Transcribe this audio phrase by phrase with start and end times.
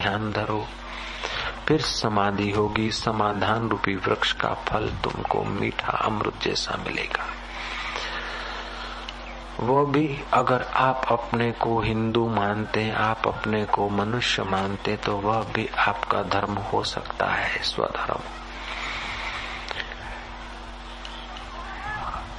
[0.00, 0.66] ध्यान धरो।
[1.68, 7.26] फिर समाधि होगी, समाधान रूपी वृक्ष का फल तुमको मीठा अमृत जैसा मिलेगा।
[9.60, 15.16] वो भी अगर आप अपने को हिंदू मानते हैं आप अपने को मनुष्य मानते तो
[15.16, 18.22] वह भी आपका धर्म हो सकता है, स्वधर्म।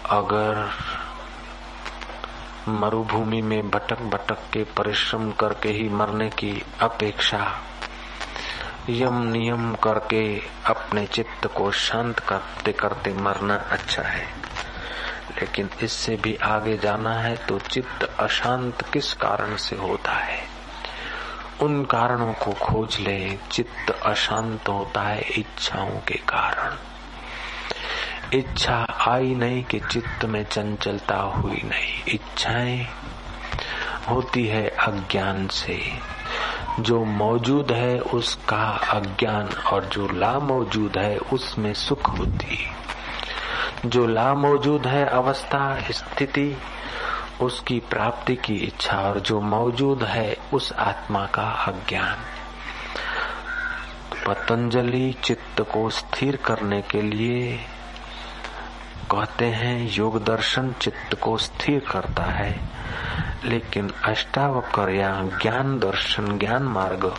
[0.10, 0.70] अगर
[2.68, 7.58] मरुभूमि में भटक भटक के परिश्रम करके ही मरने की अपेक्षा।
[8.90, 14.26] यम नियम करके अपने चित्त को शांत करते करते मरना अच्छा है।
[15.42, 20.44] लेकिन इससे भी आगे जाना है तो चित्त अशांत किस कारण से होता है?
[21.62, 26.91] उन कारणों को खोज ले। चित्त अशांत होता है इच्छाओं के कारण।
[28.34, 32.88] इच्छा आई नहीं कि चित्त में चंचलता हुई नहीं। इच्छाएँ
[34.10, 35.94] होती है अज्ञान से।
[36.80, 42.68] जो मौजूद है उसका अज्ञान और जो ला मौजूद है उसमें सुख बुद्धि
[43.86, 46.58] जो ला मौजूद है अवस्था, स्थिति,
[47.42, 52.18] उसकी प्राप्ति की इच्छा और जो मौजूद है उस आत्मा का अज्ञान।
[54.28, 57.60] पतंजलि चित्त को स्थिर करने के लिए
[59.12, 62.70] कहते हैं, योग दर्शन चित्त को स्थिर करता है।
[63.46, 67.18] लेकिन अष्टावकर या ज्ञान दर्शन, ज्ञान मार्ग,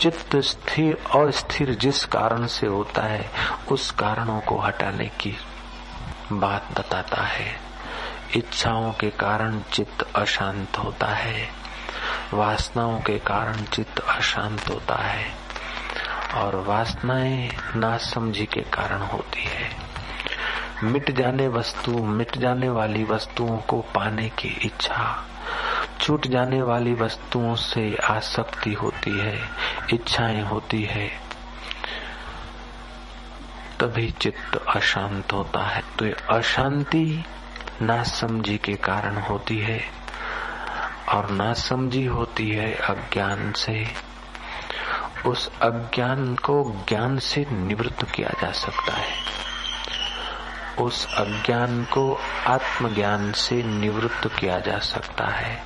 [0.00, 3.30] चित्त स्थिर और स्थिर जिस कारण से होता है,
[3.70, 5.36] उस कारणों को हटाने की
[6.32, 7.60] बात बताता है।
[8.36, 11.48] इच्छाओं के कारण चित्त अशांत होता है।
[12.34, 15.34] वासनाओं के कारण चित्त अशांत होता है।
[16.34, 19.85] और वासनाएँ नासमझी के कारण होती है।
[20.82, 25.26] मिट जाने वस्तु, मिट जाने वाली वस्तुओं को पाने की इच्छा।
[26.00, 29.48] छूट जाने वाली वस्तुओं से आसक्ति होती है,
[29.94, 31.08] इच्छाएँ होती है।
[33.80, 37.24] तभी चित्त अशांत होता है। तो ये अशांति
[37.82, 39.80] नासमझी के कारण होती है
[41.08, 43.86] और नासमझी होती है अज्ञान से।
[45.26, 49.45] उस अज्ञान को ज्ञान से निवृत्त किया जा सकता है।
[50.80, 55.62] उस अज्ञान को आत्मज्ञान से निवृत्त किया जा सकता है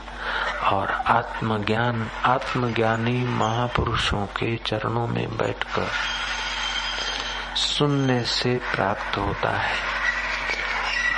[0.73, 5.89] और आत्मज्ञान आत्मज्ञानी महापुरुषों के चरणों में बैठकर
[7.57, 9.77] सुनने से प्राप्त होता है।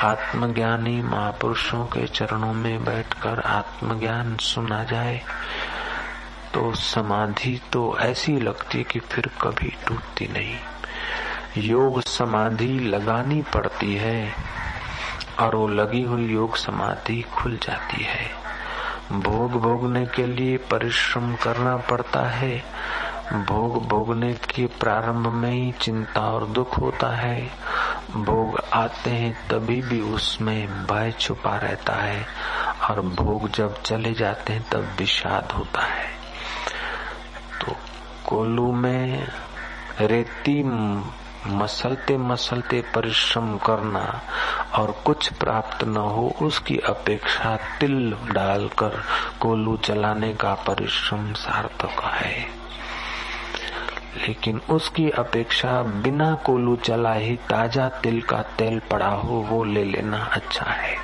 [0.04, 5.22] आत्मज्ञानी महापुरुषों के चरणों में बैठकर आत्मज्ञान सुना जाए
[6.54, 10.58] तो समाधि तो ऐसी लगती कि फिर कभी टूटती नहीं।
[11.56, 14.32] योग समाधि लगानी पड़ती है
[15.40, 18.30] और वो लगी हुई योग समाधि खुल जाती है।
[19.20, 22.64] भोग भोगने के लिए परिश्रम करना पड़ता है।
[23.32, 27.50] भोग भोगने के प्रारंभ में ही चिंता और दुख होता है।
[28.10, 32.26] भोग आते हैं तभी भी उसमें भय छुपा रहता है
[32.90, 36.06] और भोग जब चले जाते हैं तब विषाद होता है।
[37.60, 37.76] तो
[38.26, 39.28] कोलू में
[40.00, 40.62] रेती
[41.46, 44.22] मसलते मसलते परिश्रम करना
[44.74, 49.02] और कुछ प्राप्त न हो, उसकी अपेक्षा तिल डालकर
[49.40, 52.62] कोलू चलाने का परिश्रम सार्थक है।
[54.28, 59.84] लेकिन उसकी अपेक्षा बिना कोलू चला ही ताज़ा तिल का तेल पड़ा हो, वो ले
[59.84, 60.96] लेना अच्छा है।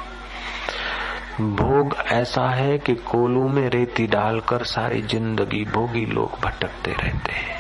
[1.41, 7.58] भोग ऐसा है कि कोलू में रेती डालकर सारी ज़िंदगी भोगी लोग भटकते रहते हैं।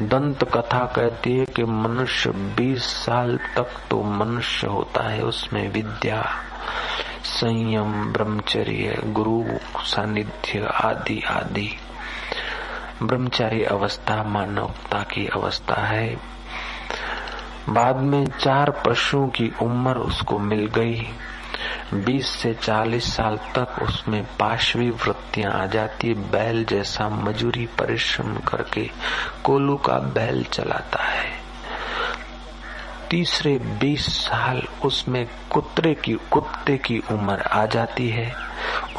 [0.00, 6.26] दंत कथा कहती है कि मनुष्य 20 साल तक तो मनुष्य होता है, उसमें विद्या,
[7.24, 9.44] संयम, ब्रह्मचर्य, गुरु,
[9.84, 11.78] सानिध्य आदि आदि।
[13.02, 16.16] ब्रह्मचारी अवस्था, मानवता की अवस्था है।
[17.68, 21.06] बाद में चार पशुओं की उम्र उसको मिल गई।
[21.94, 28.90] 20 से 40 साल तक उसमें पाशवी वृत्तियाँ आ जाती बैल जैसा मजूरी परिश्रम करके
[29.44, 31.38] कोलू का बैल चलाता है।
[33.10, 38.32] तीसरे 20 साल उसमें कुत्ते की कुत्ते की उम्र आ जाती है।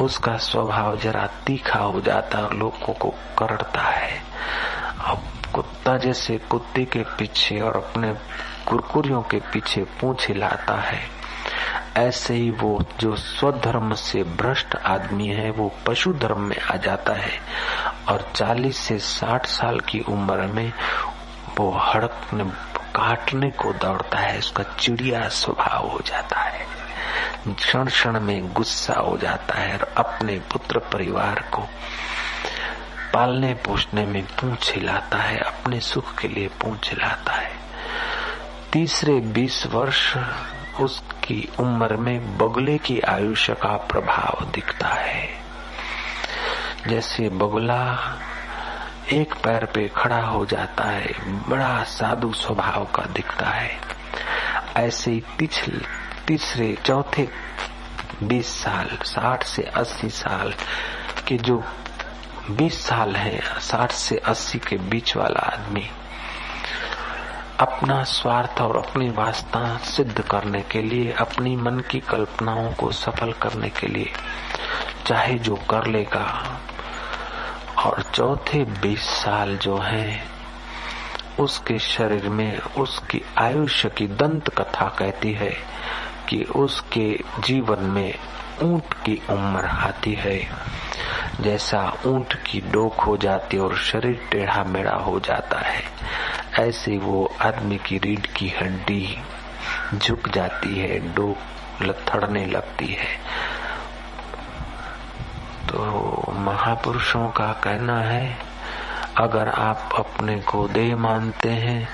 [0.02, 4.22] उसका स्वभाव जरा तीखा हो जाता और लोगों को करता है।
[5.06, 5.22] अब
[5.54, 8.14] कुत्ता जैसे कुत्ते के पीछे और अपने
[8.68, 11.19] कुरकुरियों के पीछे पूछ हिलाता है।
[12.00, 17.14] ऐसे ही वो जो स्वधर्म से भ्रष्ट आदमी है, वो पशु धर्म में आ जाता
[17.14, 17.40] है
[18.08, 20.74] और 40 से 60 साल की उम्र में
[21.58, 22.44] वो हड़कने
[22.96, 26.66] काटने को दौड़ता है, उसका चिड़िया स्वभाव हो जाता है।
[27.48, 31.62] क्षण क्षण में गुस्सा हो जाता है और अपने पुत्र परिवार को
[33.14, 37.52] पालने पोषने में पूछ हिलाता है, अपने सुख के लिए पूछ हिलाता है।
[38.74, 40.18] तीसरे बीस वर्ष
[41.30, 45.30] उसकी उम्र में बगुले की आयुष्य का प्रभाव दिखता है।
[46.88, 47.82] जैसे बगुला
[49.14, 51.14] एक पैर पे खड़ा हो जाता है,
[51.50, 53.78] बड़ा साधु स्वभाव का दिखता है।
[54.78, 55.22] ऐसे ही
[56.28, 57.28] तीसरे, चौथे
[58.24, 60.54] बीस साल, साठ से अस्सी साल
[61.28, 61.64] के जो
[62.52, 65.90] बीस साल है, साठ से अस्सी के बीच वाला आदमी
[67.60, 73.32] अपना स्वार्थ और अपनी वास्ता सिद्ध करने के लिए, अपनी मन की कल्पनाओं को सफल
[73.32, 74.12] करने के लिए,
[75.08, 76.58] चाहे जो कर लेगा।
[77.86, 80.24] और चौथे बीस साल जो है,
[81.40, 85.54] उसके शरीर में उसकी आयुष्य की दंत कथा कहती है
[86.30, 88.16] कि उसके जीवन में
[88.64, 90.40] ऊँट की उम्र आती है।
[91.42, 95.84] जैसा ऊँट की डोक हो जाती और शरीर टेढ़ा मेढ़ा हो जाता है,
[96.60, 99.18] ऐसे वो आदमी की रीढ़ की हड्डी
[99.96, 103.16] झुक जाती है, डोक लथड़ने लगती है।
[105.68, 108.38] तो महापुरुषों का कहना है,
[109.18, 111.88] अगर आप अपने को देह मानते हैं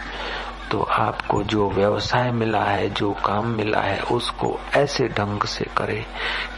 [0.72, 6.06] तो आपको जो व्यवसाय मिला है, जो काम मिला है, उसको ऐसे ढंग से करें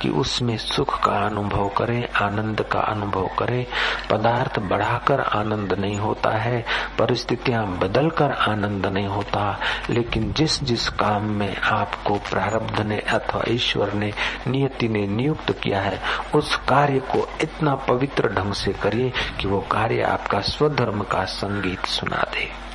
[0.01, 3.65] कि उसमें सुख का अनुभव करें, आनंद का अनुभव करें।
[4.11, 6.65] पदार्थ बढ़ाकर आनंद नहीं होता है,
[6.99, 9.59] परिस्थितियाँ बदलकर आनंद नहीं होता।
[9.89, 14.13] लेकिन जिस जिस काम में आपको प्रारब्ध ने अथवा ईश्वर ने,
[14.47, 16.01] नियति ने नियुक्त किया है,
[16.35, 21.85] उस कार्य को इतना पवित्र ढंग से करिए कि वो कार्य आपका स्वधर्म का संगीत
[21.85, 22.66] सुना दे।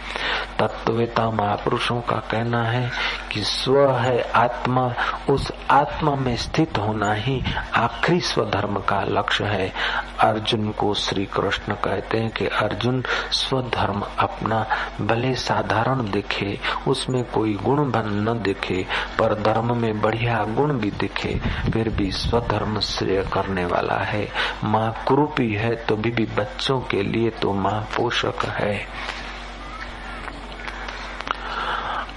[0.59, 2.91] तत्ववेता महापुरुषों का कहना है
[3.33, 4.93] कि स्व है आत्मा
[5.31, 7.43] उस आत्मा में स्थित होना ही
[7.77, 9.73] आखिरी स्वधर्म का लक्ष्य है।
[10.21, 14.67] अर्जुन को श्री कृष्ण कहते हैं कि अर्जुन स्वधर्म अपना
[15.01, 16.59] भले साधारण दिखे
[16.89, 18.87] उसमें कोई गुण बन न दिखे
[19.19, 21.35] पर धर्म में बढ़िया गुण भी दिखे
[21.73, 24.29] फिर भी स्वधर्म श्रेय करने वाला है।
[24.65, 28.87] माँ कुरूपी है तो भी, भी बच्चों के लिए तो माँ पोषक है।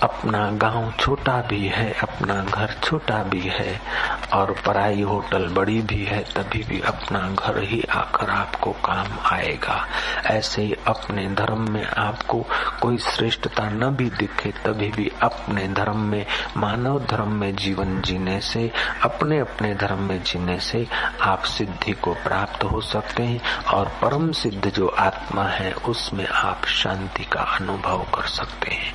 [0.05, 3.79] अपना गाँव छोटा भी है, अपना घर छोटा भी है
[4.33, 9.87] और पराई होटल बड़ी भी है, तभी भी अपना घर ही आकर आपको काम आएगा।
[10.25, 12.45] ऐसे ही अपने धर्म में आपको
[12.81, 16.25] कोई श्रेष्ठता न भी दिखे, तभी भी अपने धर्म में,
[16.57, 18.71] मानव धर्म में जीवन जीने से
[19.03, 20.87] अपने अपने धर्म में जीने से
[21.21, 23.41] आप सिद्धि को प्राप्त हो सकते हैं
[23.73, 28.93] और परम सिद्ध जो आत्मा है, उसमें आप शांति का अनुभव कर सकते हैं।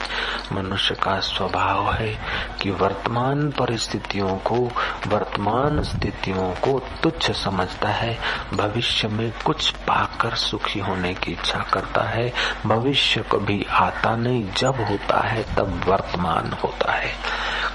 [0.53, 2.19] मनुष्य का स्वभाव है
[2.63, 4.71] कि वर्तमान परिस्थितियों को,
[5.09, 8.19] वर्तमान स्थितियों को तुच्छ समझता है।
[8.55, 12.33] भविष्य में कुछ पाकर सुखी होने की इच्छा करता है।
[12.67, 17.13] भविष्य कभी आता नहीं। जब होता है, तब वर्तमान होता है।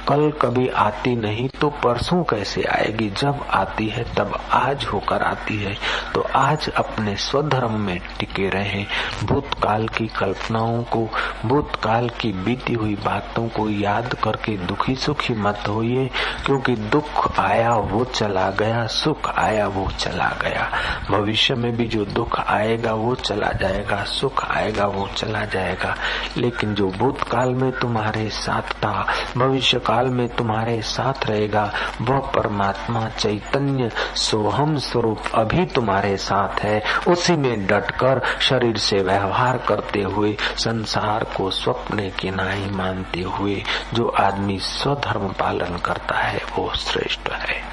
[0.08, 3.10] कल कभी आती नहीं तो परसों कैसे आएगी?
[3.10, 5.78] जब आती है, तब आज होकर आती है।
[6.16, 8.86] तो आज अपने स्वधर्म में टिके रहे।
[9.24, 11.10] भूतकाल की कल्पनाओं को,
[11.46, 16.10] भूतकाल की बीती हुई बातों को याद करके दुखी सुखी मत होइए,
[16.46, 20.72] क्योंकि दुख आया वो चला गया, सुख आया वो चला गया।
[21.12, 25.96] भविष्य में भी जो दुख आएगा वो चला जाएगा, सुख आएगा वो चला जाएगा।
[26.38, 29.06] लेकिन जो भूतकाल में तुम्हारे साथ था
[29.38, 36.82] भविष्य काल में तुम्हारे साथ रहेगा, वह परमात्मा चैतन्य सोहम स्वरूप अभी तुम्हारे साथ है।
[37.08, 43.64] उसी में डटकर शरीर से व्यवहार करते हुए संसार को स्वप्न की नाई मानते हुए
[43.94, 47.64] जो आदमी स्वधर्म पालन करता है, वो श्रेष्ठ है।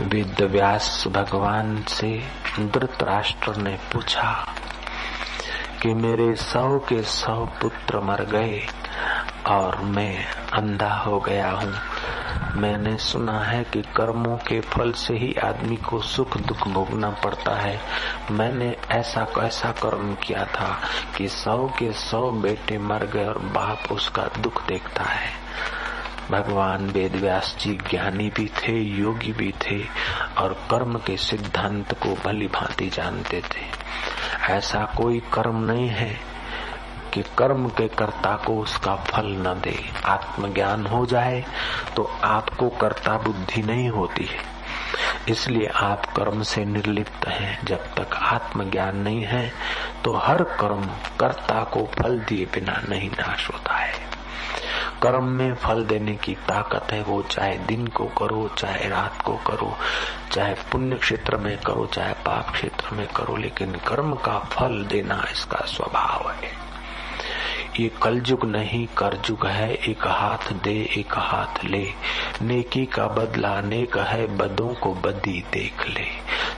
[0.00, 2.22] वेद व्यास भगवान से
[2.60, 4.54] धृतराष्ट्र ने पूछा
[5.82, 8.66] कि मेरे सौ के सौ पुत्र मर गए
[9.48, 11.74] और मैं अंधा हो गया हूँ।
[12.56, 17.54] मैंने सुना है कि कर्मों के फल से ही आदमी को सुख दुख भोगना पड़ता
[17.54, 17.80] है।
[18.30, 20.80] मैंने ऐसा कैसा कर्म किया था
[21.16, 25.30] कि सौ के सौ बेटे मर गए और बाप उसका दुख देखता है।
[26.30, 29.84] भगवान वेद व्यास जी ज्ञानी भी थे, योगी भी थे
[30.38, 33.88] और कर्म के सिद्धांत को भली भांति जानते थे।
[34.52, 36.27] ऐसा कोई कर्म नहीं है
[37.18, 41.44] कि कर्म के कर्ता को उसका फल न दे। आत्मज्ञान हो जाए
[41.96, 44.38] तो आपको कर्ता बुद्धि नहीं होती है।
[45.28, 49.52] इसलिए आप कर्म से निर्लिप्त हैं। जब तक आत्मज्ञान नहीं है
[50.04, 50.84] तो हर कर्म
[51.20, 53.92] कर्ता को फल दिए बिना नहीं नाश होता है।
[55.02, 59.36] कर्म में फल देने की ताकत है, वो चाहे दिन को करो, चाहे रात को
[59.36, 59.76] करो,
[60.32, 65.26] चाहे पुण्य क्षेत्र में करो, चाहे पाप क्षेत्र में करो, लेकिन कर्म का फल देना
[65.32, 66.67] इसका स्वभाव है।
[67.78, 71.90] ये कलयुग नहीं, करजुग है, एक हाथ दे, एक हाथ ले।
[72.42, 76.06] नेकी का बदला, नेक है, बदों को बदी देख ले।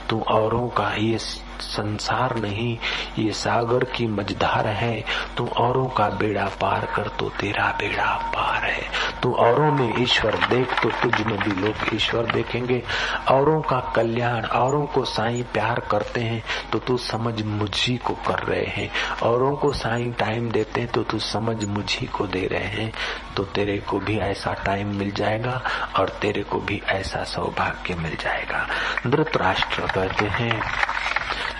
[0.09, 1.17] तू औरों का ये
[1.61, 2.77] संसार नहीं,
[3.19, 5.03] ये सागर की मझधार है।
[5.37, 8.89] तू औरों का बेड़ा पार कर तो तेरा बेड़ा पार है।
[9.21, 12.81] तू औरों में ईश्वर देख तो तुझ में भी लोग ईश्वर देखेंगे।
[13.29, 18.43] औरों का कल्याण, औरों को साई प्यार करते हैं तो तू समझ मुझी को कर
[18.43, 18.89] रहे हैं।
[19.23, 22.91] औरों को साई टाइम देते हैं तो तू समझ मुझी को दे रहे हैं।
[23.35, 25.61] तो तेरे को भी ऐसा टाइम मिल जाएगा,
[25.99, 28.67] और तेरे को भी ऐसा सौभाग्य मिल जाएगा।
[29.07, 30.61] धृतराष्ट्र कहते हैं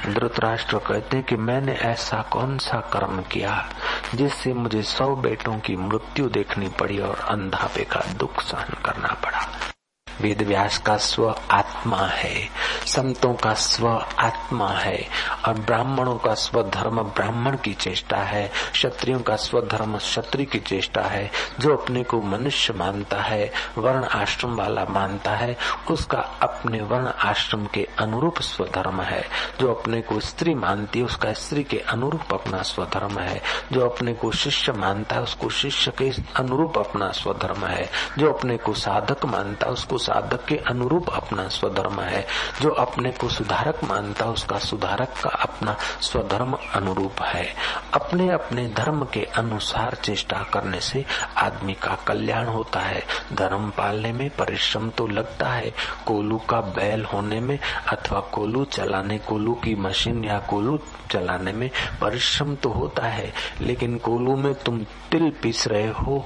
[0.05, 3.69] धृतराष्ट्र कहते कि मैंने ऐसा कौन सा कर्म किया
[4.15, 9.70] जिससे मुझे सौ बेटों की मृत्यु देखनी पड़ी और अंधापे का दुख सहन करना पड़ा।
[10.21, 12.49] वेद व्यास का स्व आत्मा है,
[12.85, 13.87] संतों का स्व
[14.19, 15.07] आत्मा है,
[15.47, 20.59] और ब्राह्मणों का स्व धर्म ब्राह्मण की चेष्टा है, क्षत्रियों का स्व धर्म क्षत्रिय की
[20.59, 25.57] चेष्टा है, जो अपने को मनुष्य मानता है, वर्ण आश्रम वाला मानता है,
[25.91, 29.25] उसका अपने वर्ण आश्रम के अनुरूप स्वधर्म है।
[29.59, 34.13] जो अपने को स्त्री मानती है, उसका स्त्री के अनुरूप अपना स्वधर्म है। जो अपने
[34.13, 39.25] को शिष्य मानता है, उसको शिष्य के अनुरूप अपना स्वधर्म है। जो अपने को साधक
[39.25, 42.27] मानता है, उसको साधक के अनुरूप अपना स्वधर्म है।
[42.61, 47.55] जो अपने को सुधारक मानता है, उसका सुधारक का अपना स्वधर्म अनुरूप है।
[47.93, 51.05] अपने अपने धर्म के अनुसार चेष्टा करने से
[51.37, 53.03] आदमी का कल्याण होता है।
[53.33, 55.73] धर्म पालने में परिश्रम तो लगता है।
[56.05, 60.79] कोलू का बैल होने में अथवा कोलू चलाने, कोलू की मशीन या कोलू
[61.11, 66.25] चलाने में परिश्रम तो होता है। लेकिन कोलू में तुम तिल पीस रहे हो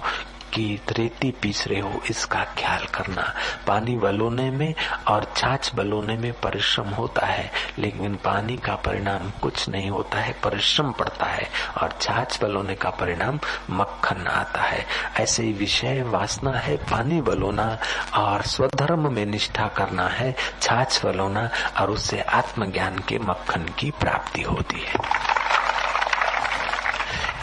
[0.55, 3.33] की रेती पीस रहे हो, इसका ख्याल करना।
[3.67, 4.74] पानी बलोने में
[5.07, 10.35] और छाछ बलोने में परिश्रम होता है, लेकिन पानी का परिणाम कुछ नहीं होता है,
[10.43, 11.50] परिश्रम पड़ता है
[11.81, 14.85] और छाछ बलोने का परिणाम मक्खन आता है।
[15.19, 17.77] ऐसे ही विषय वासना है, पानी बलोना
[18.13, 21.50] और स्वधर्म में निष्ठा करना है, छाछ बलोना
[21.81, 25.35] और उससे आत्मज्ञान के मक्खन की प्राप्ति होती है।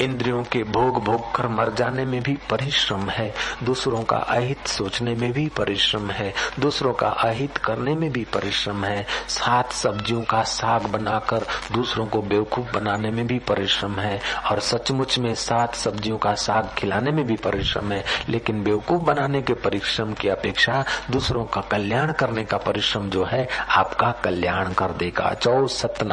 [0.02, 5.14] इंद्रियों के भोग भोग कर मर जाने में भी परिश्रम है। दूसरों का अहित सोचने
[5.14, 10.42] में भी परिश्रम है। दूसरों का अहित करने में भी परिश्रम है। सात सब्जियों का
[10.42, 16.18] साग बनाकर दूसरों को बेवकूफ़ बनाने में भी परिश्रम है और सचमुच में सात सब्जियों
[16.18, 21.44] का साग खिलाने में भी परिश्रम है। लेकिन बेवकूफ़ बनाने के परिश्रम की अपेक्षा दूसरों
[21.44, 26.12] का कल्याण करने का परिश्रम जो है, आपका कल्याण कर देगा। चौ सतना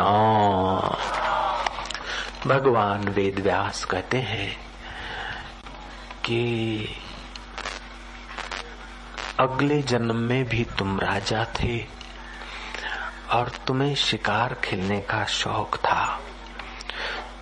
[2.47, 4.57] भगवान वेद व्यास कहते हैं
[6.25, 6.87] कि
[9.39, 11.85] अगले जन्म में भी तुम राजा थे
[13.31, 16.19] और तुम्हें शिकार खेलने का शौक था।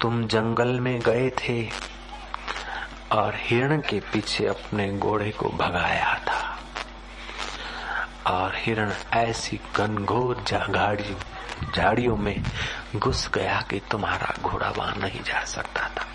[0.01, 1.69] तुम जंगल में गए थे
[3.11, 6.59] और हिरण के पीछे अपने घोड़े को भगाया था।
[8.33, 11.17] और हिरण ऐसी घनघोर गाड़ी
[11.75, 12.41] झाड़ियों में
[12.95, 16.07] घुस गया कि तुम्हारा घोड़ा वहाँ नहीं जा सकता था।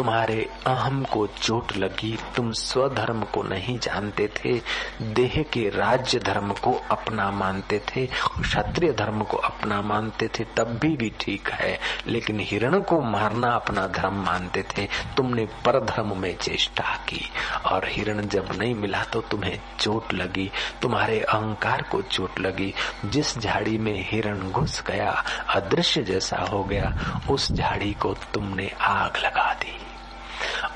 [0.00, 4.60] तुम्हारे अहम को चोट लगी, तुम स्वधर्म को नहीं जानते थे,
[5.02, 8.06] देह के राज्य धर्म को अपना मानते थे,
[8.40, 13.48] क्षत्रिय धर्म को अपना मानते थे, तब भी भी ठीक है। लेकिन हिरण को मारना
[13.48, 17.30] अपना धर्म मानते थे, तुमने पर धर्म में चेष्टा की।
[17.66, 20.50] और हिरण जब नहीं मिला तो तुम्हें चोट लगी,
[20.82, 26.98] तुम्हारे अहंकार को चोट लगी। जिस झाड़ी में हिरण घुस गया, अदृश्य जैसा हो गया,
[27.30, 29.86] उस झाड़ी को तुमने आग लगा दी।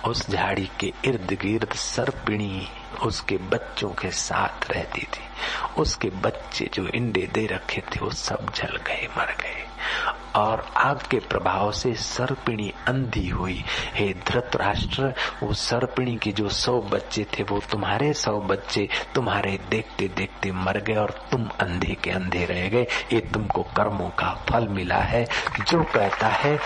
[0.05, 2.69] उस झाड़ी के इर्द गिर्द सर्पिणी
[3.03, 5.25] उसके बच्चों के साथ रहती थी।
[5.79, 9.69] उसके बच्चे जो इंडे दे रखे थे, वो सब जल गए, मर गए।
[10.37, 13.65] और आग के प्रभाव से सर्पिणी अंधी हुई।
[13.95, 20.09] हे धृतराष्ट्र, वो सर्पिणी के जो सौ बच्चे थे, वो तुम्हारे सौ बच्चे तुम्हारे देखते
[20.09, 24.69] देखते मर गए और तुम अंधे के अंधे रह गए। ये तुमको कर्मों का फल
[24.69, 25.25] मिला है।
[25.69, 26.59] जो कहता है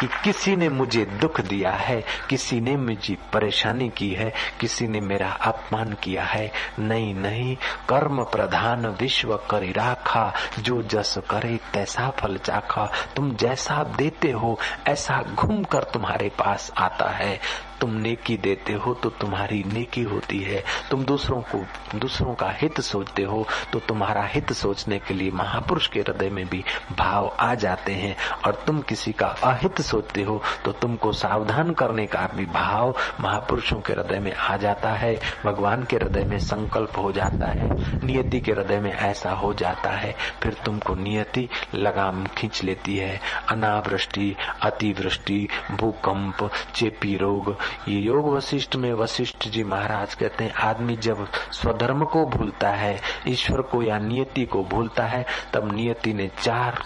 [0.00, 5.00] कि किसी ने मुझे दुख दिया है, किसी ने मुझे परेशानी की है, किसी ने
[5.00, 7.56] मेरा अपमान किया है। नहीं नहीं,
[7.88, 14.58] कर्म प्रधान विश्व करी राखा, जो जस करे तैसा फल चाखा। तुम जैसा देते हो
[14.88, 17.40] ऐसा घूम कर तुम्हारे पास आता है।
[17.84, 21.58] तुम नेकी देते हो तो तुम्हारी नेकी होती है। तुम दूसरों को,
[21.98, 26.46] दूसरों का हित सोचते हो तो तुम्हारा हित सोचने के लिए महापुरुष के हृदय में
[26.48, 26.62] भी
[26.98, 32.06] भाव आ जाते हैं। और तुम किसी का अहित सोचते हो तो तुमको सावधान करने
[32.06, 35.14] का भी भाव महापुरुषों के हृदय में आ जाता है।
[35.44, 37.68] भगवान के हृदय में संकल्प हो जाता है।
[38.06, 43.20] नियति के हृदय में ऐसा हो जाता है। फिर तुमको नियति लगाम खींच लेती है।
[43.50, 47.56] अनावृष्टि, अतिवृष्टि, भूकंप, चेपी रोग
[47.88, 53.00] ये योग वशिष्ठ में वशिष्ठ जी महाराज कहते हैं, आदमी जब स्वधर्म को भूलता है,
[53.28, 56.82] ईश्वर को या नियति को भूलता है, तब नियति ने चार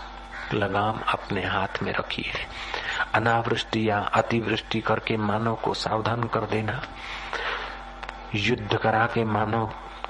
[0.54, 2.46] लगाम अपने हाथ में रखी है।
[3.14, 6.82] अनावृष्टि या अतिवृष्टि करके मानव को सावधान कर देना,
[8.34, 9.66] युद्ध करा के मानव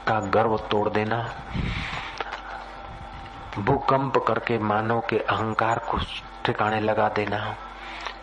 [0.06, 1.34] का गर्व तोड़ देना,
[3.58, 5.98] भूकंप करके मानव के अहंकार को
[6.44, 7.56] ठिकाने लगा देना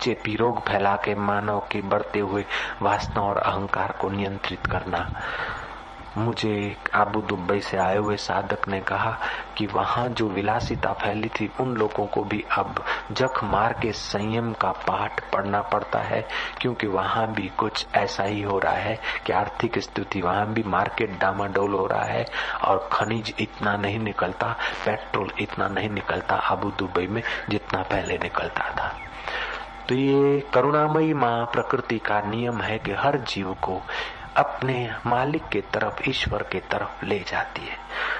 [0.05, 2.45] चेपी रोग फैला के मानव के बढ़ते हुए
[2.81, 5.09] वासना और अहंकार को नियंत्रित करना।
[6.17, 9.17] मुझे आबू दुबई से आए हुए साधक ने कहा
[9.57, 14.53] कि वहाँ जो विलासिता फैली थी, उन लोगों को भी अब जख मार के संयम
[14.53, 16.21] का पाठ पढ़ना पड़ता है,
[16.61, 21.19] क्योंकि वहाँ भी कुछ ऐसा ही हो रहा है कि आर्थिक स्थिति वहाँ भी मार्केट
[21.19, 22.25] डामाडोल हो रहा है
[22.63, 28.69] और खनिज इतना नहीं निकलता, पेट्रोल इतना नहीं निकलता आबू दुबई में जितना पहले निकलता
[28.71, 28.93] था।
[29.89, 33.81] तो ये करुणामयी माँ प्रकृति का नियम है कि हर जीव को
[34.37, 37.77] अपने मालिक के तरफ़, ईश्वर के तरफ़ ले जाती है।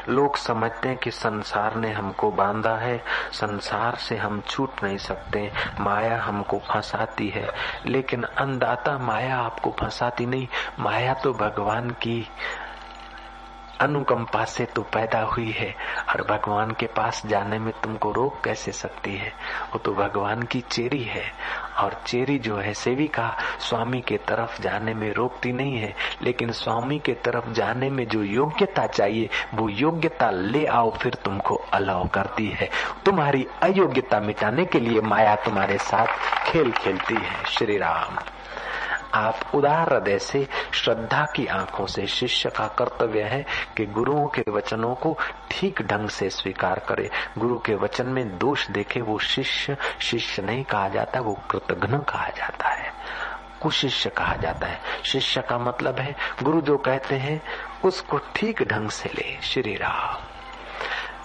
[0.10, 5.52] लोग समझते हैं कि संसार ने हमको बांधा है, संसार से हम छूट नहीं सकते,
[5.80, 7.50] माया हमको फंसाती है।
[7.86, 10.48] लेकिन अंदाता माया आपको फंसाती नहीं,
[10.80, 12.28] माया तो भगवान की
[13.82, 15.76] अनुकंपा से तो पैदा हुई है,
[16.10, 19.34] और भगवान के पास जाने में तुमको रोक कैसे सकती है?
[19.74, 21.24] वो तो भगवान की चेरी है,
[21.80, 27.00] और चेरी जो है सेविका, स्वामी के तरफ़ जाने में रोकती नहीं है, लेकिन स्वामी
[27.00, 32.48] के तरफ़ जाने में जो योग्यता चाहिए, वो योग्यता ले आओ, फिर तुमको अलाव करती
[32.48, 32.70] है।
[33.06, 36.08] तुम्हारी अयोग्यता मिटाने के लिए माया तुम्हारे साथ
[36.46, 38.35] खेल खेलती है। श्री राम।
[39.16, 43.46] आप उदार हृदय से श्रद्धा की आँखों से शिष्य का कर्तव्य है
[43.78, 45.18] कि गुरुओं के वचनों को
[45.52, 50.64] ठीक ढंग से स्वीकार करे। गुरु के वचन में दोष देखे, वो शिष्य शिष्य नहीं
[50.64, 52.94] कहा जाता, वो कृतघ्न कहा जाता है।
[53.62, 57.42] कुशिष्य कहा जाता है। शिष्य का मतलब है, गुरु जो कहते हैं,
[57.86, 60.35] उसको ठीक ढंग से ले। श्री राम।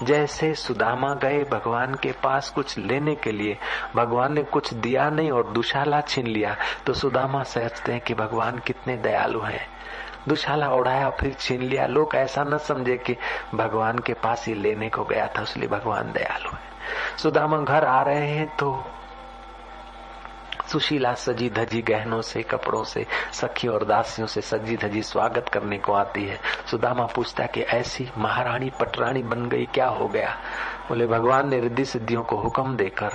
[0.03, 3.57] जैसे सुदामा गए भगवान के पास कुछ लेने के लिए,
[3.97, 8.59] भगवान ने कुछ दिया नहीं और दुशाला छीन लिया तो सुदामा सोचते हैं कि भगवान
[8.59, 9.67] कितने दयालु हैं।
[10.29, 13.17] दुशाला उड़ाया, फिर छीन लिया। लोग ऐसा न समझे कि
[13.55, 18.03] भगवान के पास ही लेने को गया था इसलिए भगवान दयालु है। सुदामा घर आ
[18.03, 18.73] रहे हैं तो
[20.73, 25.79] सुशीला सजी धजी गहनों से, कपड़ों से सखी और दासियों से सजी धजी स्वागत करने
[25.79, 30.39] को आती है। सुदामा पूछता कि ऐसी महारानी पटरानी बन गई, क्या हो गया?
[30.89, 33.11] बोले, भगवान ने रिद्धि सिद्धियों को हुक्म देकर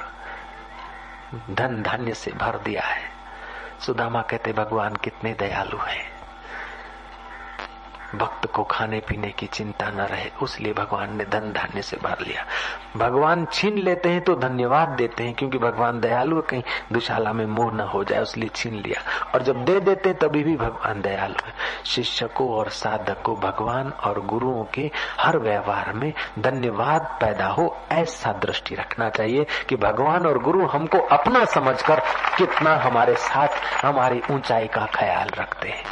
[1.52, 3.10] धन धान्य से भर दिया है।
[3.86, 6.14] सुदामा कहते, भगवान कितने दयालु हैं।
[8.17, 12.15] भक्त को खाने पीने की चिंता न रहे, उसलिए भगवान ने धन धान्य से भर
[12.28, 12.45] लिया।
[12.97, 17.73] भगवान छीन लेते हैं तो धन्यवाद देते हैं, क्योंकि भगवान दयालु कहीं दुशाला में मोह
[17.73, 21.45] न हो जाए, उसलिए छीन लिया। और जब दे देते हैं, तभी भी भगवान दयालु
[21.45, 21.54] है।
[21.86, 27.78] शिष्य को और साधक को भगवान और गुरुओं के हर व्यवहार में धन्यवाद पैदा हो,
[27.91, 31.99] ऐसा दृष्टि रखना चाहिए कि भगवान और गुरु हमको अपना समझकर
[32.38, 33.47] कितना हमारे साथ,
[33.86, 35.84] हमारी ऊंचाई का ख्याल रखते हैं।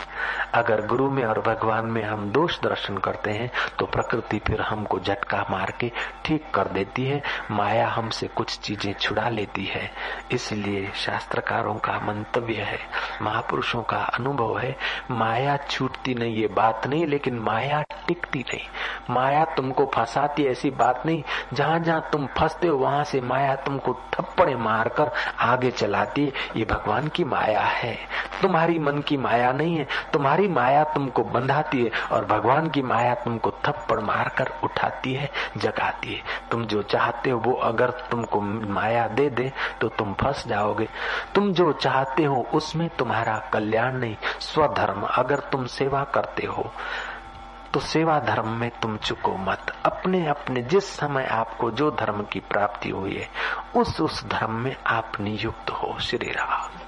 [0.53, 4.99] अगर गुरु में और भगवान में हम दोष दर्शन करते हैं तो प्रकृति फिर हमको
[4.99, 5.91] झटका मार के
[6.25, 9.89] ठीक कर देती है, माया हमसे कुछ चीज़ें छुड़ा लेती है।
[10.31, 12.79] इसलिए शास्त्रकारों का मंतव्य है,
[13.21, 14.75] महापुरुषों का अनुभव है,
[15.11, 21.05] माया छूटती नहीं ये बात नहीं, लेकिन माया टिकती नहीं। माया तुमको फंसाती ऐसी बात
[21.05, 25.11] नहीं, जहाँ जहाँ तुम फंसते हो, वहाँ से माया तुमको थप्पड़े मारकर
[25.41, 27.97] आगे चलाती ये भगवान की माया है।
[28.41, 33.13] तुम्हारी मन की माया नहीं है, तुम्हारी माया तुमको बंधाती है और भगवान की माया
[33.15, 39.07] तुमको थप्पड़ मारकर उठाती है, जगाती है। तुम जो चाहते हो, वो अगर तुमको माया
[39.09, 39.51] दे दे
[39.81, 40.87] तो तुम फंस जाओगे।
[41.35, 46.71] तुम जो चाहते हो, उसमें तुम्हारा कल्याण नहीं, स्वधर्म। अगर तुम सेवा करते हो
[47.73, 52.39] तो सेवा धर्म में तुम चुको मत। अपने अपने जिस समय आपको जो धर्म की
[52.41, 53.27] प्राप्ति हुई है
[53.75, 56.82] उस उस धर्म में आप नियुक्त हो, श्री राम।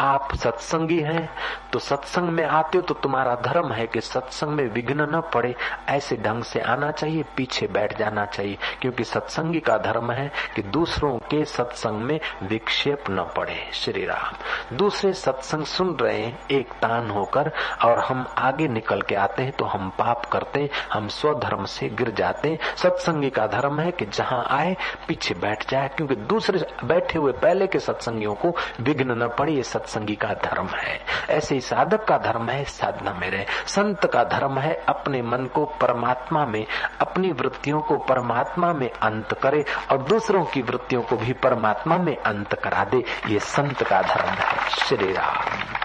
[0.00, 1.28] आप सत्संगी हैं
[1.72, 5.54] तो सत्संग में आते हो तो तुम्हारा धर्म है कि सत्संग में विघ्न न पड़े।
[5.88, 10.62] ऐसे ढंग से आना चाहिए, पीछे बैठ जाना चाहिए, क्योंकि सत्संगी का धर्म है कि
[10.68, 16.72] दूसरों के सत्संग में विक्षेप न पड़े। श्री राम। दूसरे सत्संग सुन रहे हैं, एक
[16.82, 17.50] तान होकर,
[17.84, 22.10] और हम आगे निकल के आते हैं तो हम पाप करते हम स्वधर्म से गिर
[22.10, 24.76] जाते सत्संगी का धर्म है कि जहाँ आए,
[25.08, 29.62] पीछे बैठ जाए, क्योंकि दूसरे बैठे हुए पहले के सत्संगियों को विघ्न न पड़े, ये
[29.62, 34.24] सत्संगी का धर्म है। ऐसे ही साधक का धर्म है, साधना में रहे। संत का
[34.24, 36.66] धर्म है, अपने मन को परमात्मा में,
[37.00, 42.16] अपनी वृत्तियों को परमात्मा में अंत करे और दूसरों की वृत्तियों को भी परमात्मा में
[42.16, 45.78] अंत करा दे। ये संत का धर्म है। श्री राम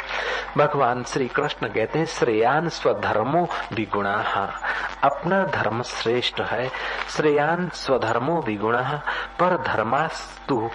[0.58, 4.24] भगवान श्री कृष्ण कहते हैं, श्रेयान स्वधर्मो विगुणा
[5.04, 6.70] अपना धर्म श्रेष्ठ है।
[7.10, 9.02] श्रेयान स्वधर्मो विगुणा
[9.40, 10.70] पर धर्मास्तु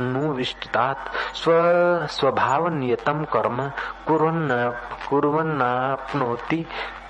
[0.00, 1.52] नुविष्टात स्व
[2.10, 3.70] स्वभाव नियतम कर्म
[4.08, 5.96] कुरन्न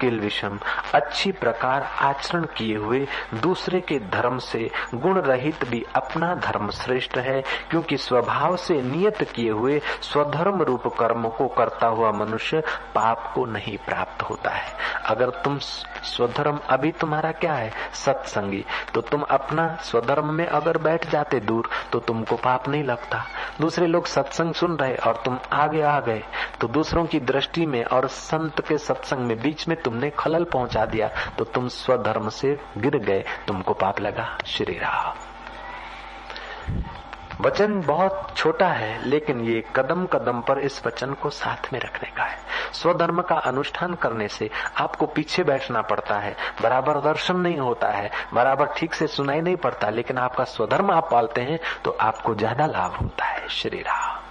[0.00, 0.58] किल विषम
[0.94, 7.16] अच्छी प्रकार आचरण किए हुए दूसरे के धर्म से गुण रहित भी अपना धर्म श्रेष्ठ
[7.18, 12.62] है, क्योंकि स्वभाव से नियत किए हुए स्वधर्म रूप कर्म को करता हुआ मनुष्य
[12.94, 14.72] पाप को नहीं प्राप्त होता है।
[15.04, 17.72] अगर तुम स्वधर्म, अभी तुम्हारा क्या है?
[17.94, 23.24] सत्संगी। तो तुम अपना स्वधर्म में अगर बैठ जाते दूर तो तुमको पाप नहीं लगता।
[23.60, 26.22] दूसरे लोग सत्संग सुन रहे और तुम आगे आ गए
[26.60, 30.84] तो दूसरों की दृष्टि में और संत के सत्संग में बीच में तुमने खलल पहुँचा
[30.86, 35.26] दिया तो तुम स्वधर्म से गिर गए, तुमको पाप लगा। श्री राम।
[37.40, 42.10] वचन बहुत छोटा है, लेकिन ये कदम कदम पर इस वचन को साथ में रखने
[42.16, 42.38] का है।
[42.72, 48.10] स्वधर्म का अनुष्ठान करने से आपको पीछे बैठना पड़ता है, बराबर दर्शन नहीं होता है,
[48.34, 52.66] बराबर ठीक से सुनाई नहीं पड़ता, लेकिन आपका स्वधर्म आप पालते हैं तो आपको ज़्यादा
[52.66, 54.27] लाभ होता है। श्री राम।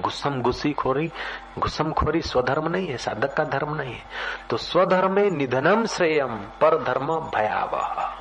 [0.00, 1.10] गुस्सम गुस्सी खोरी
[1.58, 4.02] गुस्सम खोरी स्वधर्म नहीं है, साधक का धर्म नहीं है।
[4.50, 8.14] तो स्वधर्म निधनम श्रेयम पर धर्म भयावह।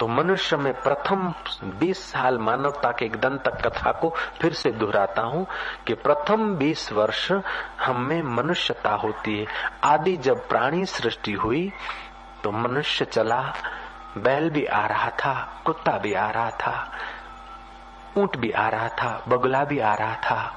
[0.00, 1.34] तो मनुष्य में प्रथम
[1.80, 5.46] 20 साल मानवता के एक दंत कथा को फिर से दोहराता हूँ
[5.86, 7.32] कि प्रथम 20 वर्ष
[7.80, 9.46] हम में मनुष्यता होती है।
[9.84, 11.72] आदि जब प्राणी सृष्टि हुई
[12.44, 13.54] तो मनुष्य चला,
[14.18, 16.90] बैल भी आ रहा था, कुत्ता भी आ रहा था।
[18.18, 20.56] ऊँट भी आ रहा था, बगुला भी आ रहा था।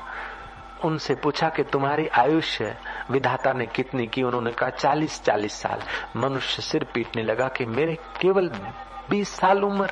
[0.85, 2.77] उनसे पूछा कि तुम्हारी आयुष्य
[3.11, 4.23] विधाता ने कितनी की?
[4.23, 5.81] उन्होंने कहा, चालीस चालीस साल।
[6.15, 8.49] मनुष्य सिर पीटने लगा कि मेरे केवल
[9.09, 9.87] बीस साल उम्र।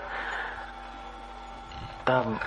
[2.08, 2.40] तब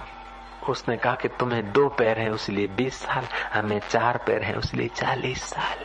[0.68, 3.24] उसने कहा कि तुम्हें दो पैर हैं, उसलिए बीस साल,
[3.55, 5.79] हमें चार पैर हैं, उसलिए चालीस साल।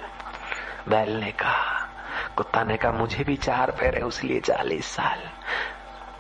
[0.90, 1.88] बैल ने कहा,
[2.36, 5.20] कुत्ता ने कहा, मुझे भी चार पैर है, उसलिए चालीस साल।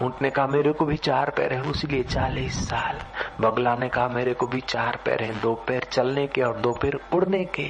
[0.03, 2.99] ऊँट ने कहा मेरे को भी चार पैर है, उसलिए चालीस साल।
[3.41, 6.71] बगला ने कहा मेरे को भी चार पैर है, दो पैर चलने के और दो
[6.71, 7.69] पैर उड़ने के।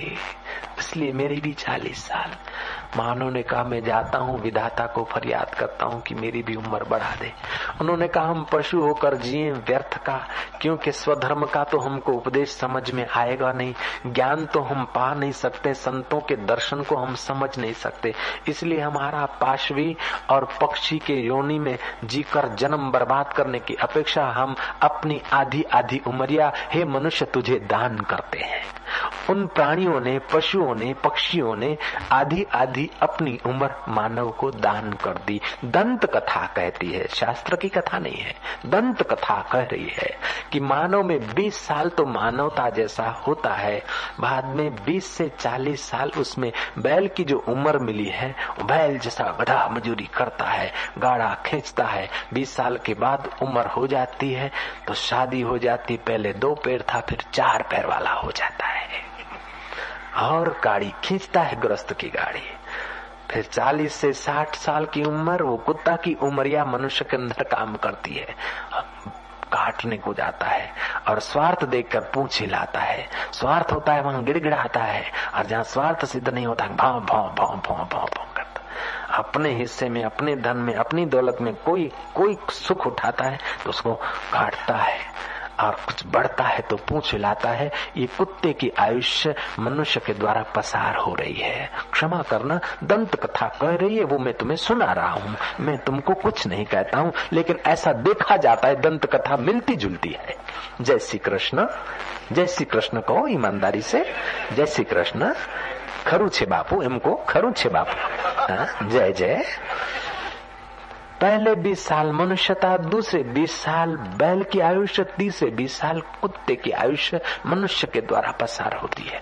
[0.79, 2.31] इसलिए मेरे भी चालीस साल।
[2.97, 6.83] मानो ने कहा, मैं जाता हूँ, विधाता को फरियाद करता हूँ कि मेरी भी उम्र
[6.83, 7.33] बढ़ा दे।
[7.81, 10.27] उन्होंने कहा, हम पशु होकर जिए व्यर्थ का,
[10.61, 13.73] क्योंकि स्वधर्म का तो हमको उपदेश समझ में आएगा नहीं।
[14.07, 18.13] ज्ञान तो हम पा नहीं सकते, संतों के दर्शन को हम समझ नहीं सकते।
[18.47, 19.97] इसलिए हमारा पाशवी
[20.29, 26.01] और पक्षी के योनि में जीकर जन्म बर्बाद करने की अपेक्षा हम अपनी आधी आधी
[26.07, 28.78] उमरिया, हे मनुष्य, तुझे दान करते हैं।
[29.29, 31.77] उन प्राणियों ने, पशुओं ने, पक्षियों ने
[32.11, 37.69] आधी आधी अपनी उम्र मानव को दान कर दी। दंत कथा कहती है। शास्त्र की
[37.69, 38.35] कथा नहीं है।
[38.65, 40.17] दंत कथा कह रही है
[40.51, 43.83] कि मानव में 20 साल तो मानवता जैसा होता है।
[44.19, 49.23] बाद में 20 से 40 साल उसमें बैल की जो उम्र मिली है, बैल जैसा
[49.23, 54.51] गधा मजूरी करता है गाड़ा खींचता है। 20 साल के बाद उम्र हो जाती है
[54.87, 58.88] तो शादी हो जाती, पहले दो पैर था, फिर चार पैर वाला हो जाता है।
[60.19, 62.43] और गाड़ी खींचता है ग्रस्त की गाड़ी।
[63.31, 67.43] फिर 40 से 60 साल की उम्र, वो कुत्ता की उम्र या मनुष्य के अंदर
[67.43, 68.35] काम करती है।
[69.53, 70.71] काटने को जाता है
[71.07, 76.05] और स्वार्थ देखकर पूछ हिलाता है। स्वार्थ होता है, वहाँ गिड़गिड़ाता है और जहाँ स्वार्थ
[76.05, 78.61] सिद्ध नहीं होता भाव भाव भाव भाव भाव भाव करता
[79.09, 83.69] अपने हिस्से में, अपने धन में, अपनी दौलत में कोई कोई सुख उठाता है तो
[83.69, 83.93] उसको
[84.33, 84.99] काटता है।
[85.60, 90.42] और कुछ बढ़ता है तो पूछ हिलाता है ये कुत्ते की आयुष्य मनुष्य के द्वारा
[90.56, 94.92] पसार हो रही है क्षमा करना दंत कथा कह रही है वो मैं तुम्हें सुना
[94.92, 99.36] रहा हूँ मैं तुमको कुछ नहीं कहता हूँ लेकिन ऐसा देखा जाता है दंत कथा
[99.42, 100.36] मिलती जुलती है
[100.80, 101.66] जय श्री कृष्ण
[102.32, 104.04] जय श्री कृष्ण कहो ईमानदारी से
[104.52, 105.32] जय श्री कृष्ण
[106.06, 107.96] खरु छे बापू એમ કો ખરું છે બાપુ
[108.88, 109.32] જય જય
[111.21, 116.71] पहले 20 साल मनुष्यता दूसरे 20 साल बैल की आयुष्य तीसरे 20 साल कुत्ते की
[116.71, 119.21] आयुष्य मनुष्य के द्वारा पसार होती है।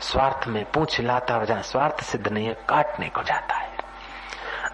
[0.00, 3.70] स्वार्थ में पूछ लाता और जहाँ स्वार्थ सिद्ध नहीं है, काटने को जाता है।